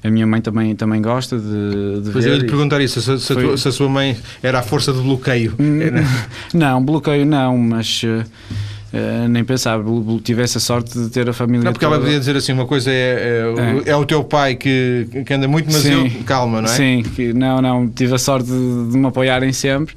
[0.03, 2.31] a minha mãe também, também gosta de, de pois ver.
[2.31, 3.53] eu ia lhe perguntar isso, se, se, foi...
[3.53, 5.55] a se, a sua mãe era a força de bloqueio.
[5.59, 6.03] Hum, era...
[6.53, 8.03] Não, bloqueio não, mas.
[8.03, 9.79] Uh, nem pensar,
[10.23, 11.63] tivesse a sorte de ter a família.
[11.63, 11.97] Não, porque toda.
[11.97, 13.91] ela podia dizer assim: uma coisa é, é, é.
[13.91, 16.73] é o teu pai que, que anda muito, mas sim, eu, calma, não é?
[16.73, 19.93] Sim, que, não, não, tive a sorte de, de me apoiarem sempre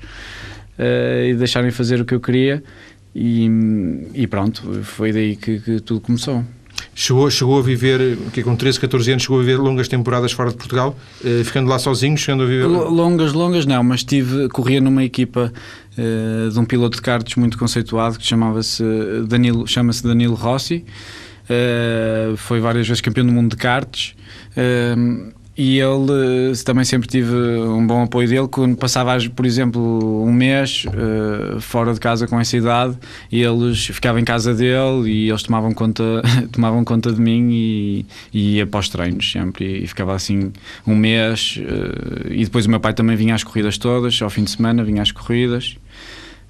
[0.78, 2.62] uh, e deixarem fazer o que eu queria,
[3.14, 3.48] e,
[4.12, 6.44] e pronto, foi daí que, que tudo começou.
[6.94, 10.50] Chegou, chegou a viver, que com 13, 14 anos, chegou a viver longas temporadas fora
[10.50, 12.66] de Portugal, eh, ficando lá sozinho, chegando a viver...
[12.66, 15.52] Longas, longas não, mas tive, corria numa equipa
[15.98, 18.82] uh, de um piloto de karts muito conceituado que chamava-se
[19.26, 20.84] Danilo, chama-se Danilo Rossi,
[21.44, 24.14] uh, foi várias vezes campeão do mundo de karts,
[24.56, 30.24] uh, e ele eh, também sempre tive um bom apoio dele quando passava, por exemplo,
[30.24, 32.98] um mês uh, fora de casa com essa idade
[33.30, 36.02] e eles ficavam em casa dele e eles tomavam conta,
[36.50, 40.52] tomavam conta de mim e, e ia para os treinos sempre e ficava assim
[40.84, 44.42] um mês uh, e depois o meu pai também vinha às corridas todas, ao fim
[44.42, 45.76] de semana vinha às corridas.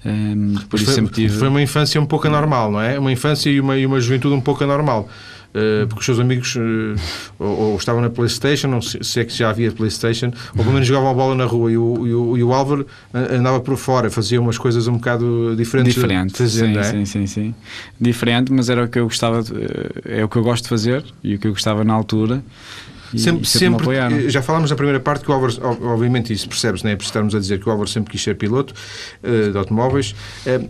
[0.03, 1.37] Um, ehm, por foi, tive...
[1.37, 2.97] foi uma infância um pouco anormal, não é?
[2.97, 5.07] Uma infância e uma, e uma juventude um pouco anormal.
[5.53, 6.95] Uh, porque os seus amigos uh,
[7.37, 10.73] ou, ou, estavam na Playstation, não se, se é que já havia Playstation, ou pelo
[10.73, 13.77] menos jogavam a bola na rua e o, e o, e o Álvaro andava por
[13.77, 15.93] fora, fazia umas coisas um bocado diferentes.
[15.93, 16.83] Diferente, fazer, sim, é?
[16.83, 17.55] sim, sim, sim.
[18.01, 20.69] Diferente, mas era o que eu gostava, de, eh, é o que eu gosto de
[20.69, 22.43] fazer e o que eu gostava na altura.
[23.15, 26.95] sempre, sempre, sempre já falámos na primeira parte que o Álvaro, obviamente isso percebe-se, né?
[26.95, 28.73] por estarmos a dizer que o Álvaro sempre quis ser piloto
[29.23, 30.15] uh, de automóveis.
[30.47, 30.67] Uh,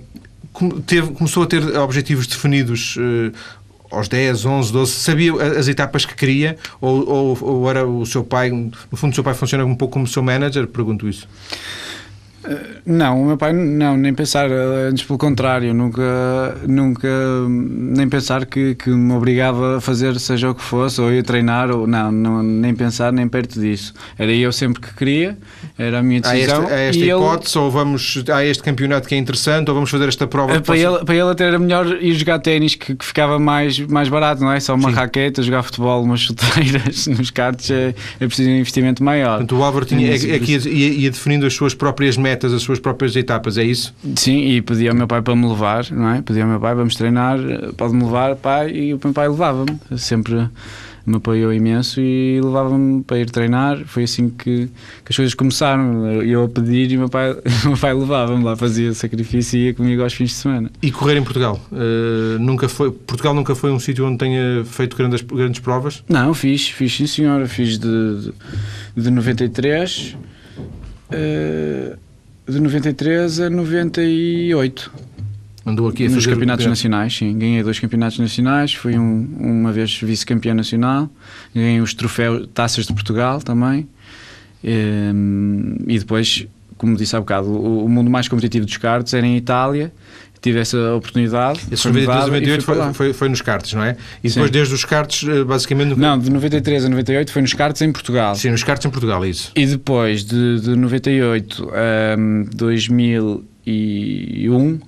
[0.85, 3.31] teve, começou a ter objetivos definidos uh,
[3.93, 6.57] aos 10, 11, 12, sabia as etapas que queria?
[6.81, 9.93] Ou, ou, ou, era o seu pai, no fundo, o seu pai funciona um pouco
[9.93, 10.67] como seu manager?
[10.67, 11.27] Pergunto isso.
[12.85, 17.07] Não, o meu pai não, nem pensar, antes pelo contrário, nunca, nunca
[17.47, 21.71] nem pensar que, que me obrigava a fazer seja o que fosse, ou ia treinar,
[21.71, 23.93] ou não, não nem pensar nem perto disso.
[24.17, 25.37] Era eu sempre que queria,
[25.77, 26.61] era a minha decisão.
[26.61, 29.75] Há esta, há esta hipótese, ele, ou vamos, há este campeonato que é interessante, ou
[29.75, 30.59] vamos fazer esta prova.
[30.59, 34.09] Para, ele, para ele até era melhor ir jogar ténis, que, que, ficava mais, mais
[34.09, 34.59] barato, não é?
[34.59, 34.95] Só uma Sim.
[34.95, 39.37] raqueta, jogar futebol, umas chuteiras nos cartos, é, é preciso um investimento maior.
[39.37, 42.51] Portanto, o Álvaro tinha, é, é ia, ia, ia definindo as suas próprias metas metas,
[42.51, 43.93] as suas próprias etapas, é isso?
[44.15, 46.21] Sim, e pedia ao meu pai para me levar, não é?
[46.21, 47.37] Pedia ao meu pai, vamos treinar,
[47.77, 50.49] pode-me levar, pai, e o meu pai levava-me, sempre
[51.05, 53.83] me apoiou imenso e levava-me para ir treinar.
[53.85, 56.21] Foi assim que, que, as coisas começaram.
[56.21, 59.73] Eu a pedir e o meu pai, meu pai levava-me lá, fazia sacrifício e ia
[59.73, 60.71] comigo aos fins de semana.
[60.81, 61.59] E correr em Portugal?
[61.71, 66.03] Uh, nunca foi, Portugal nunca foi um sítio onde tenha feito grandes, grandes provas?
[66.07, 67.47] Não, fiz, fiz sim senhora.
[67.47, 68.31] Fiz de,
[68.95, 70.15] de, de 93.
[71.11, 71.97] Uh,
[72.47, 74.91] de 93 a 98.
[75.65, 77.37] Andou aqui a Nos campeonatos nacionais, sim.
[77.37, 81.09] Ganhei dois campeonatos nacionais, fui um, uma vez vice-campeão nacional,
[81.55, 83.87] ganhei os troféus Taças de Portugal também.
[84.61, 86.45] E, ehm, e depois,
[86.77, 89.93] como disse há bocado, o, o mundo mais competitivo dos karts era em Itália
[90.43, 91.61] tive essa oportunidade.
[91.71, 93.95] Esse 93 a 98 foi, foi, foi, nos cartes, não é?
[94.21, 94.51] E depois, Sim.
[94.51, 95.97] desde os cartes, eh, basicamente.
[95.97, 98.35] Não, de 93 a 98 foi nos cartes em Portugal.
[98.35, 99.53] Sim, nos cartes em Portugal, é isso.
[99.55, 102.17] E depois, de, de 98 a
[102.53, 104.79] 2001.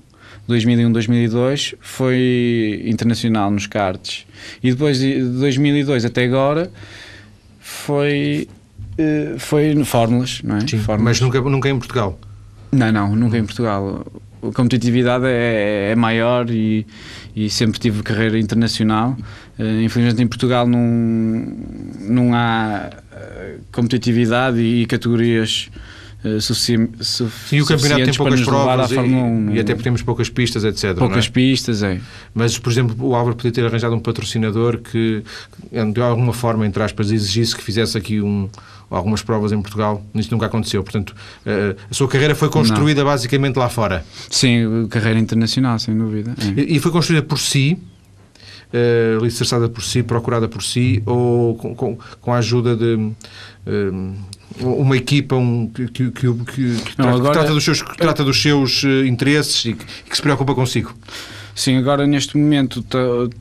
[0.47, 4.27] 2001, 2002 foi internacional nos cartes
[4.61, 6.69] e depois de 2002 até agora
[7.59, 8.47] foi
[8.95, 10.59] eh, foi fórmulas, não é?
[10.59, 11.19] Sim, fórmulas.
[11.19, 12.19] mas nunca, nunca em Portugal.
[12.71, 14.05] Não, não, nunca em Portugal
[14.49, 16.85] a competitividade é, é maior e,
[17.35, 19.15] e, sempre tive carreira internacional.
[19.57, 20.79] Uh, infelizmente em Portugal não,
[21.99, 25.69] não há uh, competitividade e categorias
[26.23, 26.89] uh, sufici
[27.47, 30.97] Sim, o campeonato tem poucas provas e, 1, e, até porque temos poucas pistas, etc.
[30.97, 31.29] Poucas é?
[31.29, 31.99] pistas, é.
[32.33, 35.23] Mas, por exemplo, o Álvaro podia ter arranjado um patrocinador que,
[35.93, 38.49] de alguma forma, entre aspas, exigisse que fizesse aqui um
[38.89, 40.83] algumas provas em Portugal, isso nunca aconteceu.
[40.83, 43.09] Portanto, eh, a sua carreira foi construída Não.
[43.09, 44.05] basicamente lá fora.
[44.29, 46.35] Sim, carreira internacional, sem dúvida.
[46.57, 46.61] É.
[46.61, 47.77] E foi construída por si,
[48.73, 52.95] uh, alicerçada por si, procurada por si, ou com, com, com a ajuda de.
[52.95, 57.33] Uh, uma equipa um, que, que, que, que, Não, agora...
[57.33, 60.93] trata, dos seus, trata dos seus interesses e que, que se preocupa consigo.
[61.53, 62.85] Sim, agora neste momento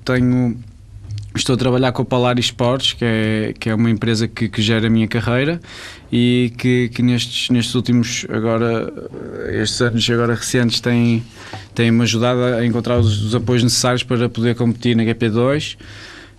[0.04, 0.56] tenho
[1.36, 4.62] Estou a trabalhar com a Polar Esportes, que é, que é uma empresa que, que
[4.62, 5.60] gera a minha carreira
[6.12, 8.92] e que, que nestes, nestes últimos, agora,
[9.52, 11.24] estes anos agora recentes, tem,
[11.74, 15.76] tem-me ajudado a encontrar os, os apoios necessários para poder competir na GP2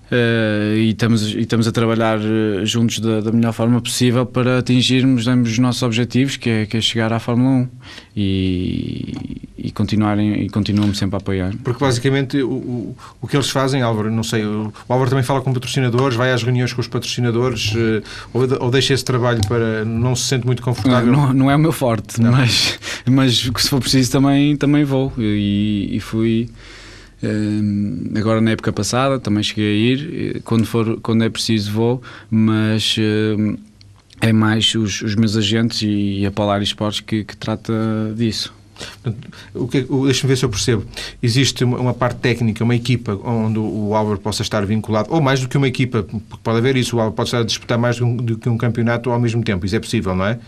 [0.05, 4.59] Uh, e, estamos, e estamos a trabalhar uh, juntos da, da, melhor forma possível para
[4.59, 7.69] atingirmos ambos os nossos objetivos, que é, que é chegar à Fórmula 1
[8.15, 11.53] e, e, continuarem, e continuamos sempre a apoiar.
[11.63, 15.23] Porque basicamente o, o, o que eles fazem, Álvaro, não sei, o, o Álvaro também
[15.23, 19.41] fala com patrocinadores, vai às reuniões com os patrocinadores uh, ou, ou, deixa esse trabalho
[19.47, 21.11] para não se sente muito confortável?
[21.11, 25.11] Não, não, não é o meu forte, mas, mas se for preciso também, também vou
[25.17, 26.49] e, e fui
[27.23, 32.01] Uh, agora na época passada também cheguei a ir, quando, for, quando é preciso vou,
[32.29, 32.97] mas
[34.21, 37.73] é mais os, os, meus agentes e a Polaris Sports que, que trata
[38.15, 38.53] disso.
[40.05, 40.85] Deixa-me ver se eu percebo.
[41.21, 45.47] Existe uma parte técnica, uma equipa onde o Álvaro possa estar vinculado, ou mais do
[45.47, 48.37] que uma equipa, porque pode haver isso, o Álvaro pode estar a disputar mais do
[48.37, 49.65] que um campeonato ao mesmo tempo.
[49.65, 50.39] Isso é possível, não é?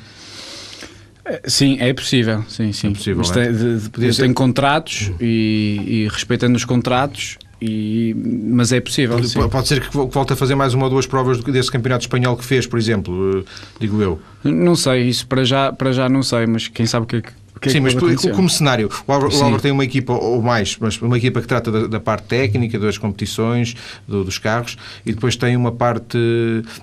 [1.26, 2.44] é sim, é possível.
[2.48, 2.88] Sim, sim.
[2.88, 3.40] É possível, é?
[3.40, 3.52] é?
[3.52, 9.18] de, de, eu tenho contratos e, e respeitando os contratos, e, mas é possível.
[9.18, 12.38] Pode, pode ser que volte a fazer mais uma ou duas provas desse campeonato espanhol
[12.38, 13.44] que fez, por exemplo, eh,
[13.80, 14.20] digo eu.
[14.44, 17.22] Não sei, isso para já, para já não sei, mas quem sabe o que é
[17.60, 20.78] que que Sim, é que mas como cenário, o Álvaro, tem uma equipa ou mais,
[20.80, 23.76] mas uma equipa que trata da, da parte técnica, das competições,
[24.08, 26.18] do, dos carros, e depois tem uma parte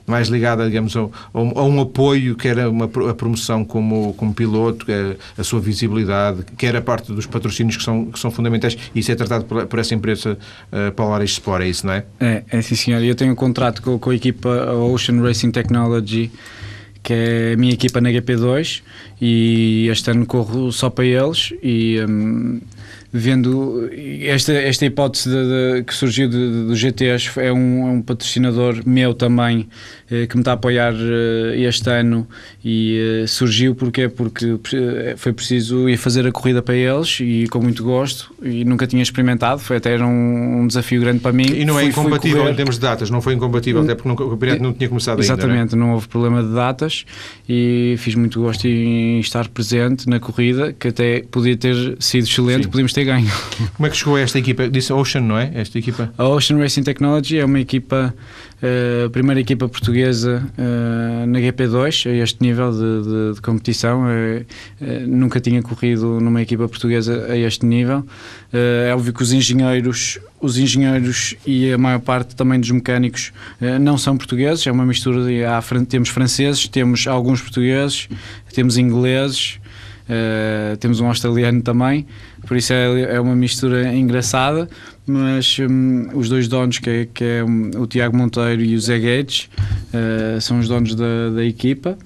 [0.07, 4.87] mais ligada, digamos, a, a um apoio, que era uma, a promoção como, como piloto,
[4.91, 8.77] a, a, sua visibilidade, que era a parte dos patrocínios que são, que são fundamentais,
[8.95, 10.39] e isso é tratado por, por essa empresa
[10.73, 12.05] uh, Polaris Sport, é isso, não é?
[12.21, 13.03] É, é sim, senhor.
[13.03, 16.31] Eu tenho um contrato com, com a equipa Ocean Racing Technology
[17.05, 18.83] que é a minha equipa na GP2
[19.21, 22.61] e este ano corro só para eles e um,
[23.17, 23.89] vendo
[24.23, 29.15] esta, esta hipótese de, de, que surgiu do GTS é um, é um, patrocinador meu
[29.15, 29.69] também
[30.11, 32.27] eh, que me está a apoiar eh, este ano
[32.65, 34.59] e eh, surgiu porque porque
[35.17, 39.03] foi preciso ir fazer a corrida para eles e com muito gosto e nunca tinha
[39.03, 42.43] experimentado foi até um, um desafio grande para mim e não é fui, é incompatível
[42.43, 45.21] fui em termos de datas não foi incompatível até porque o campeonato não tinha começado
[45.21, 45.87] exatamente ainda, não, é?
[45.87, 47.05] não houve problema de datas
[47.49, 52.65] e fiz muito gosto em estar presente na corrida que até podia ter sido excelente
[52.65, 52.71] Sim.
[52.71, 53.31] podíamos ter ganho.
[53.77, 54.69] Como é que chegou a esta equipa?
[54.69, 55.51] Disse Ocean, não é?
[55.55, 56.13] Esta equipa?
[56.17, 58.15] A Ocean Racing Technology é uma equipa,
[58.63, 64.05] uh, a primeira equipa portuguesa uh, na GP2, a este nível de, de, de competição.
[64.05, 64.45] Uh,
[65.07, 68.05] nunca tinha corrido numa equipa portuguesa a este nível.
[68.53, 73.33] é óbvio que os engenheiros, os engenheiros e a maior parte também dos mecânicos
[73.81, 75.45] não são portugueses, é uma mistura de.
[75.45, 78.09] Há, temos franceses, temos alguns portugueses,
[78.53, 79.59] temos ingleses.
[80.05, 82.07] Uh, temos um australiano também,
[82.47, 84.69] por isso é, é uma mistura engraçada.
[85.07, 88.81] Mas um, os dois donos, que é, que é um, o Tiago Monteiro e o
[88.81, 89.51] Zé Guedes,
[89.93, 91.99] uh, são os donos da, da equipa.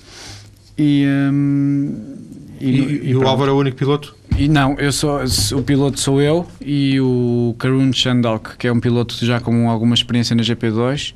[0.76, 2.16] E, um,
[2.60, 4.16] e, e, e o Álvaro é o único piloto?
[4.36, 5.20] E não, eu sou,
[5.56, 9.94] o piloto sou eu e o Karun Chandok, que é um piloto já com alguma
[9.94, 11.14] experiência na GP2.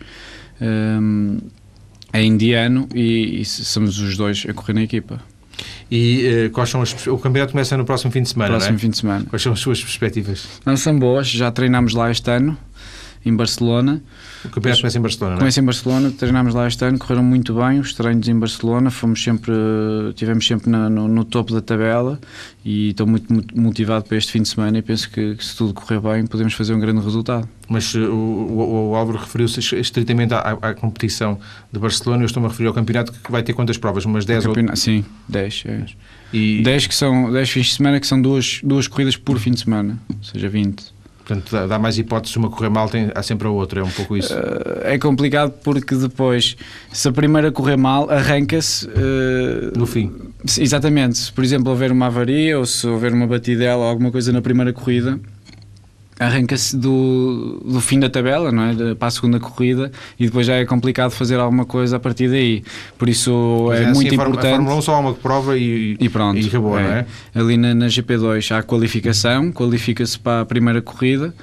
[0.60, 1.38] Um,
[2.12, 5.20] é indiano e, e somos os dois a correr na equipa.
[5.90, 8.78] E uh, quais são as, o campeonato começa no próximo fim de semana, próximo é?
[8.78, 9.26] fim de semana.
[9.28, 10.46] Quais são as suas perspectivas?
[10.64, 12.56] Não são boas, já treinámos lá este ano,
[13.24, 14.02] em Barcelona.
[14.44, 17.78] O campeonato começa em Barcelona, Começa em Barcelona, treinámos lá este ano, correram muito bem
[17.78, 19.52] os treinos em Barcelona, fomos sempre,
[20.14, 22.18] tivemos sempre na, no, no, topo da tabela
[22.64, 25.56] e estou muito, muito, motivado para este fim de semana e penso que, que, se
[25.56, 27.48] tudo correr bem podemos fazer um grande resultado.
[27.68, 31.38] Mas uh, o, o, o, Álvaro referiu-se estritamente à, à, competição
[31.72, 34.04] de Barcelona, eu estou-me a referir ao campeonato que vai ter quantas provas?
[34.04, 34.54] Umas 10 ou...
[34.74, 35.64] Sim, 10.
[35.66, 35.84] É.
[36.32, 36.62] E...
[36.62, 39.60] 10 que são 10 fins de semana que são duas, duas corridas por fim de
[39.60, 41.01] semana, ou seja, 20.
[41.24, 44.16] Portanto, dá, mais hipóteses, uma correr mal, tem, há sempre a outra, é um pouco
[44.16, 44.34] isso.
[44.34, 46.56] Uh, é complicado porque depois,
[46.92, 48.86] se a primeira correr mal, arranca-se.
[48.86, 50.12] Uh, no fim.
[50.58, 51.18] Exatamente.
[51.18, 54.42] Se, por exemplo, houver uma avaria ou se houver uma batidela ou alguma coisa na
[54.42, 55.18] primeira corrida,
[56.18, 58.94] arranca-se do, do fim da tabela, não é?
[58.94, 62.62] Para a segunda corrida e depois já é complicado fazer alguma coisa a partir daí.
[62.98, 64.46] Por isso é, é assim, muito a importante.
[64.46, 66.38] A Fórmula 1 só há uma prova e, e pronto.
[66.38, 66.82] E acabou, é.
[66.82, 67.06] não é?
[67.34, 71.34] Ali na, na GP2 há a qualificação, qualifica-se para a primeira corrida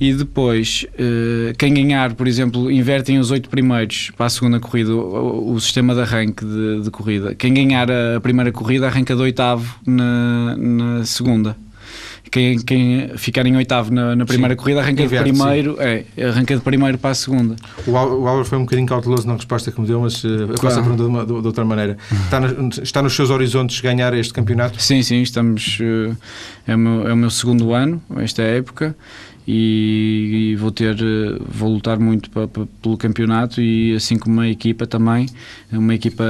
[0.00, 4.94] e depois eh, quem ganhar, por exemplo, invertem os oito primeiros para a segunda corrida,
[4.94, 7.34] o, o sistema de arranque de, de, corrida.
[7.34, 11.56] Quem ganhar a, primeira corrida arranca do oitavo na, na segunda
[12.30, 14.58] quem, quem ficar em oitavo na, na primeira sim.
[14.58, 17.56] corrida arranca Inverte, de primeiro, é, arranca de primeiro para a segunda.
[17.86, 20.80] O Álvaro foi um bocadinho cauteloso na resposta que me deu, mas uh, eu faço
[20.80, 21.96] a pergunta de, uma, de, de, outra maneira.
[22.24, 24.80] Está, no, está, nos seus horizontes ganhar este campeonato?
[24.80, 25.78] Sim, sim, estamos.
[25.80, 26.16] Uh,
[26.66, 28.94] é, o meu, é o meu segundo ano, esta época
[29.50, 30.94] e, e, vou ter
[31.48, 35.26] vou lutar muito para, pelo campeonato e assim como uma equipa também
[35.72, 36.22] uma equipa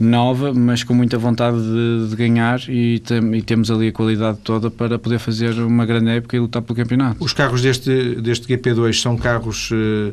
[0.00, 4.38] nova mas com muita vontade de, de ganhar e, tem, e, temos ali a qualidade
[4.42, 7.22] toda para poder fazer uma grande época e lutar pelo campeonato.
[7.22, 10.12] Os carros deste deste GP2 são carros uh,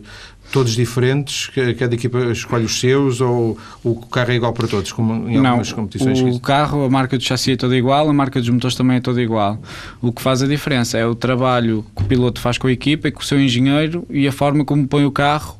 [0.51, 1.49] todos diferentes?
[1.77, 5.69] Cada equipa escolhe os seus ou o carro é igual para todos, como em algumas
[5.69, 6.21] Não, competições?
[6.21, 9.01] O carro, a marca do chassi é toda igual, a marca dos motores também é
[9.01, 9.59] toda igual.
[10.01, 13.07] O que faz a diferença é o trabalho que o piloto faz com a equipa
[13.07, 15.57] e com o seu engenheiro e a forma como põe o carro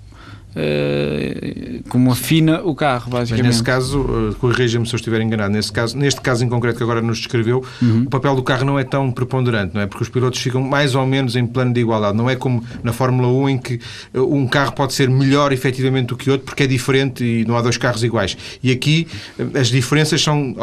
[0.56, 3.46] uh, como afina o carro, basicamente.
[3.46, 6.78] Mas nesse caso, uh, corrija-me se eu estiver enganado, nesse caso, neste caso em concreto
[6.78, 8.04] que agora nos descreveu, uhum.
[8.04, 9.88] o papel do carro não é tão preponderante, não é?
[9.88, 12.18] Porque os pilotos ficam mais ou menos em plano de igualdade.
[12.18, 13.80] Não é como na Fórmula 1 em que
[14.14, 17.62] um carro pode ser melhor efetivamente do que outro porque é diferente e não há
[17.62, 18.38] dois carros iguais.
[18.64, 19.08] E aqui
[19.54, 20.54] as diferenças são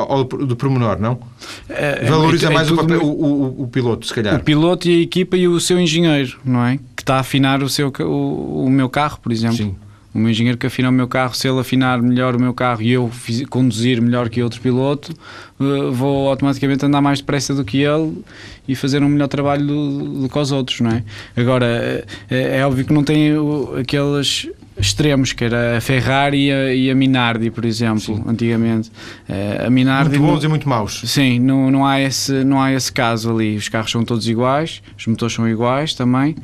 [0.46, 1.18] do pormenor, não?
[1.68, 4.36] É, Valoriza é, é, mais o, papel, o, o, o, piloto, se calhar.
[4.36, 6.78] O piloto e a equipa e o seu engenheiro, não é?
[6.96, 9.56] Que está a afinar o, seu, o, o meu carro, por exemplo.
[9.56, 9.74] Sim
[10.14, 12.82] o meu engenheiro que afina o meu carro, se ele afinar melhor o meu carro
[12.82, 13.10] e eu
[13.48, 15.12] conduzir melhor que outro piloto,
[15.58, 18.22] uh, vou automaticamente andar mais depressa do que ele
[18.68, 21.02] e fazer um melhor trabalho do, do que os outros, não é?
[21.36, 23.32] Agora, é, é óbvio que não tem
[23.80, 28.22] aqueles extremos, que era a Ferrari e a, e a Minardi, por exemplo, sim.
[28.26, 28.90] antigamente.
[29.28, 31.02] Uh, a Minardi, muito bons e muito maus.
[31.04, 33.56] Sim, não, não, há esse, não há esse caso ali.
[33.56, 36.34] Os carros são todos iguais, os motores são iguais também,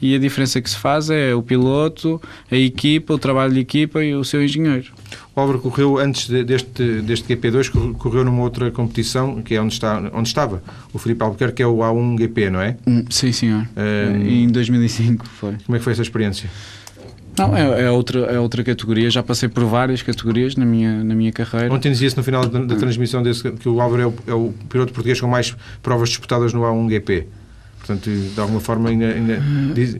[0.00, 2.20] e a diferença que se faz é o piloto,
[2.50, 4.92] a equipa, o trabalho de equipa e o seu engenheiro.
[5.34, 10.10] O Álvaro correu antes deste, deste GP2, correu numa outra competição, que é onde, está,
[10.12, 10.62] onde estava
[10.92, 12.76] o Filipe Albuquerque, que é o A1 GP, não é?
[12.86, 13.66] Hum, sim, senhor.
[13.76, 15.56] Um, em 2005 foi.
[15.64, 16.48] Como é que foi essa experiência?
[17.38, 19.10] Não, é, é, outra, é outra categoria.
[19.10, 21.72] Já passei por várias categorias na minha, na minha carreira.
[21.72, 24.54] Ontem dizia-se no final da, da transmissão desse, que o Álvaro é o, é o,
[24.68, 27.26] piloto português com mais provas disputadas no A1GP.
[27.78, 29.42] Portanto, de alguma forma, ainda, ainda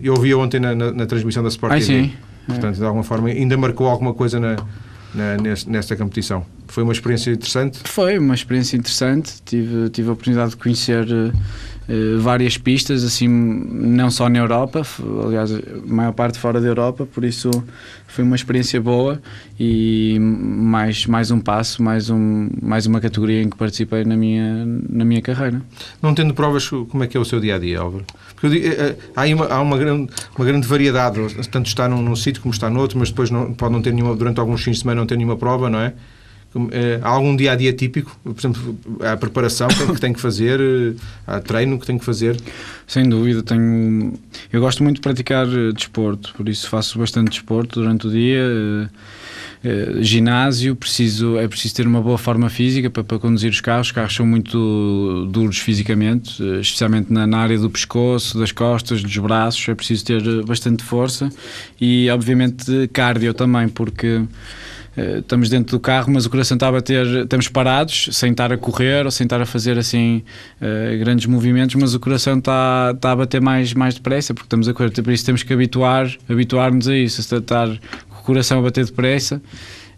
[0.03, 1.93] eu ouvi ontem na, na, na transmissão da Sport Ai, TV.
[1.93, 2.13] Sim.
[2.47, 4.57] Portanto, de alguma forma, ainda marcou alguma coisa na,
[5.15, 6.45] na, nesta competição.
[6.69, 7.81] Foi uma experiência interessante?
[7.85, 9.35] Foi uma experiência interessante.
[9.45, 11.07] Tive, tive a oportunidade de conhecer
[11.89, 14.83] uh, várias pistas, assim, não só na Europa,
[15.25, 17.51] aliás, a maior parte fora da Europa, por isso
[18.07, 19.21] foi uma experiência boa
[19.59, 24.65] e mais, mais um passo, mais, um, mais uma categoria em que participei na minha,
[24.89, 25.61] na minha carreira.
[26.01, 28.05] Não tendo provas, como é que é o seu dia a dia, Álvaro?
[28.35, 31.21] Porque digo, eh, eh, há, uma, há uma, grande, uma grande variedade,
[31.51, 34.15] tanto está num, num sítio como está noutro, mas depois não, pode não ter nenhuma,
[34.15, 35.93] durante alguns fins de semana não ter nenhuma prova, não é?
[37.03, 38.17] Há algum dia a dia típico?
[38.23, 40.61] Por exemplo, a preparação que tem que fazer,
[41.27, 42.37] há treino que tem que fazer?
[42.87, 44.15] Sem dúvida, tenho.
[44.53, 48.91] Eu gosto muito de praticar desporto, por isso faço bastante desporto durante o dia.
[50.01, 53.87] Ginásio, preciso, é preciso ter uma boa forma física para, para, conduzir os carros.
[53.87, 59.17] Os carros são muito duros fisicamente, especialmente na, na, área do pescoço, das costas, dos
[59.17, 59.67] braços.
[59.67, 61.31] É preciso ter bastante força
[61.81, 64.27] e, obviamente, cardio também, porque eh,
[64.97, 68.57] estamos dentro do carro, mas o coração está a bater, estamos parados, sem estar a
[68.57, 70.23] correr ou sem estar a fazer assim
[70.61, 74.69] uh, grandes movimentos, mas o coração está, está a bater mais, mais depressa, porque estamos
[74.69, 77.69] a correr, por isso temos que habituar, habituar-nos a isso, a estar
[78.09, 79.43] com o coração a bater depressa.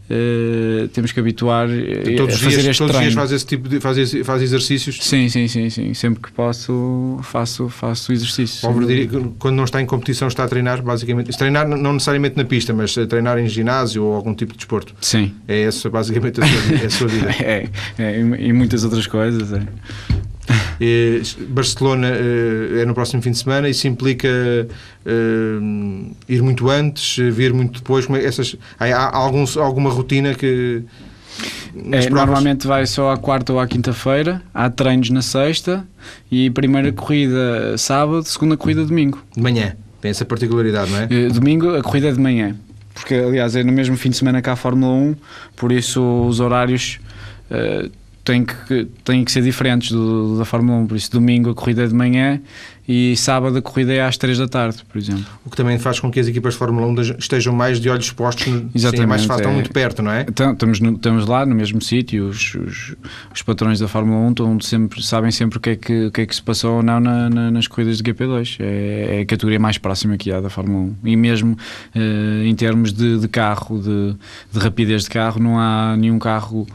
[0.08, 1.68] Uh, temos que habituar
[2.16, 2.96] todos a fazer dias, este todos treino.
[2.96, 4.98] Todos os dias faz esse tipo de faz, faz exercícios?
[5.00, 5.94] Sim, sim, sim, sim.
[5.94, 8.60] Sempre que posso faço, faço exercícios.
[8.60, 11.36] Pobre, diria, quando não está em competição está a treinar, basicamente.
[11.36, 14.94] Treinar não necessariamente na pista, mas treinar em ginásio ou algum tipo de desporto.
[15.00, 15.34] Sim.
[15.48, 17.30] É essa basicamente a sua, a sua vida.
[17.42, 19.52] é, é, e muitas outras coisas.
[19.52, 19.62] É.
[20.80, 27.16] Eh, Barcelona eh, é no próximo fim de semana, isso implica uh, ir muito antes,
[27.34, 28.06] vir muito depois.
[28.06, 30.82] Como é, essas, há, alguns, alguma rotina que.
[31.92, 35.86] É, normalmente vai só à quarta ou à quinta-feira, há treinos na sexta
[36.30, 39.22] e primeira corrida sábado, segunda corrida domingo.
[39.34, 41.28] De manhã, tem essa particularidade, não é?
[41.28, 42.56] Domingo a corrida é de manhã,
[42.94, 45.16] porque aliás é no mesmo fim de semana que há a Fórmula 1,
[45.54, 46.98] por isso os horários.
[47.50, 47.90] Uh,
[48.26, 50.86] têm que, têm que ser diferentes do, da Fórmula 1.
[50.88, 52.40] Por isso, domingo a corrida é de manhã
[52.88, 55.24] e sábado a corrida é às 3 da tarde, por exemplo.
[55.44, 58.10] O que também faz com que as equipas de Fórmula 1 estejam mais de olhos
[58.12, 60.26] postos, no, Exatamente, sim, é mais fácil, estão é, muito perto, não é?
[60.28, 62.96] Então, estamos, no, estamos lá no mesmo sítio, os, os,
[63.34, 66.20] os, patrões da Fórmula 1 estão sempre, sabem sempre o que, é que, o que
[66.20, 68.56] é que se passou ou não na, na, nas corridas de GP2.
[68.60, 71.08] É, é, a categoria mais próxima que há da Fórmula 1.
[71.08, 71.56] E mesmo
[71.94, 74.14] eh, em termos de, de carro, de,
[74.52, 76.66] de rapidez de carro, não há nenhum carro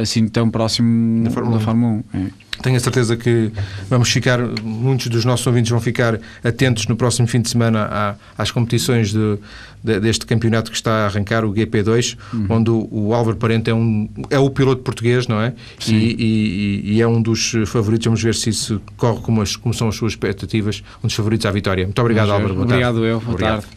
[0.00, 2.18] assim tão próximo da Fórmula, da Fórmula 1.
[2.18, 2.46] É.
[2.62, 3.52] Tenho a certeza que
[3.88, 8.14] vamos ficar, muitos dos nossos ouvintes vão ficar atentos no próximo fim de semana à,
[8.38, 9.38] às competições de,
[9.84, 12.46] de, deste campeonato que está a arrancar, o GP2, uhum.
[12.48, 15.52] onde o, o, Álvaro Parente é, um, é o piloto português, não é?
[15.86, 18.06] E, e, e, é um dos favoritos.
[18.06, 21.44] Vamos ver se isso corre como, as, como são as suas expectativas, um dos favoritos
[21.44, 21.84] à vitória.
[21.84, 22.62] Muito obrigado, Álvaro.
[22.62, 23.06] Obrigado, tarde.
[23.06, 23.20] eu.
[23.20, 23.60] Boa obrigado.
[23.60, 23.76] tarde.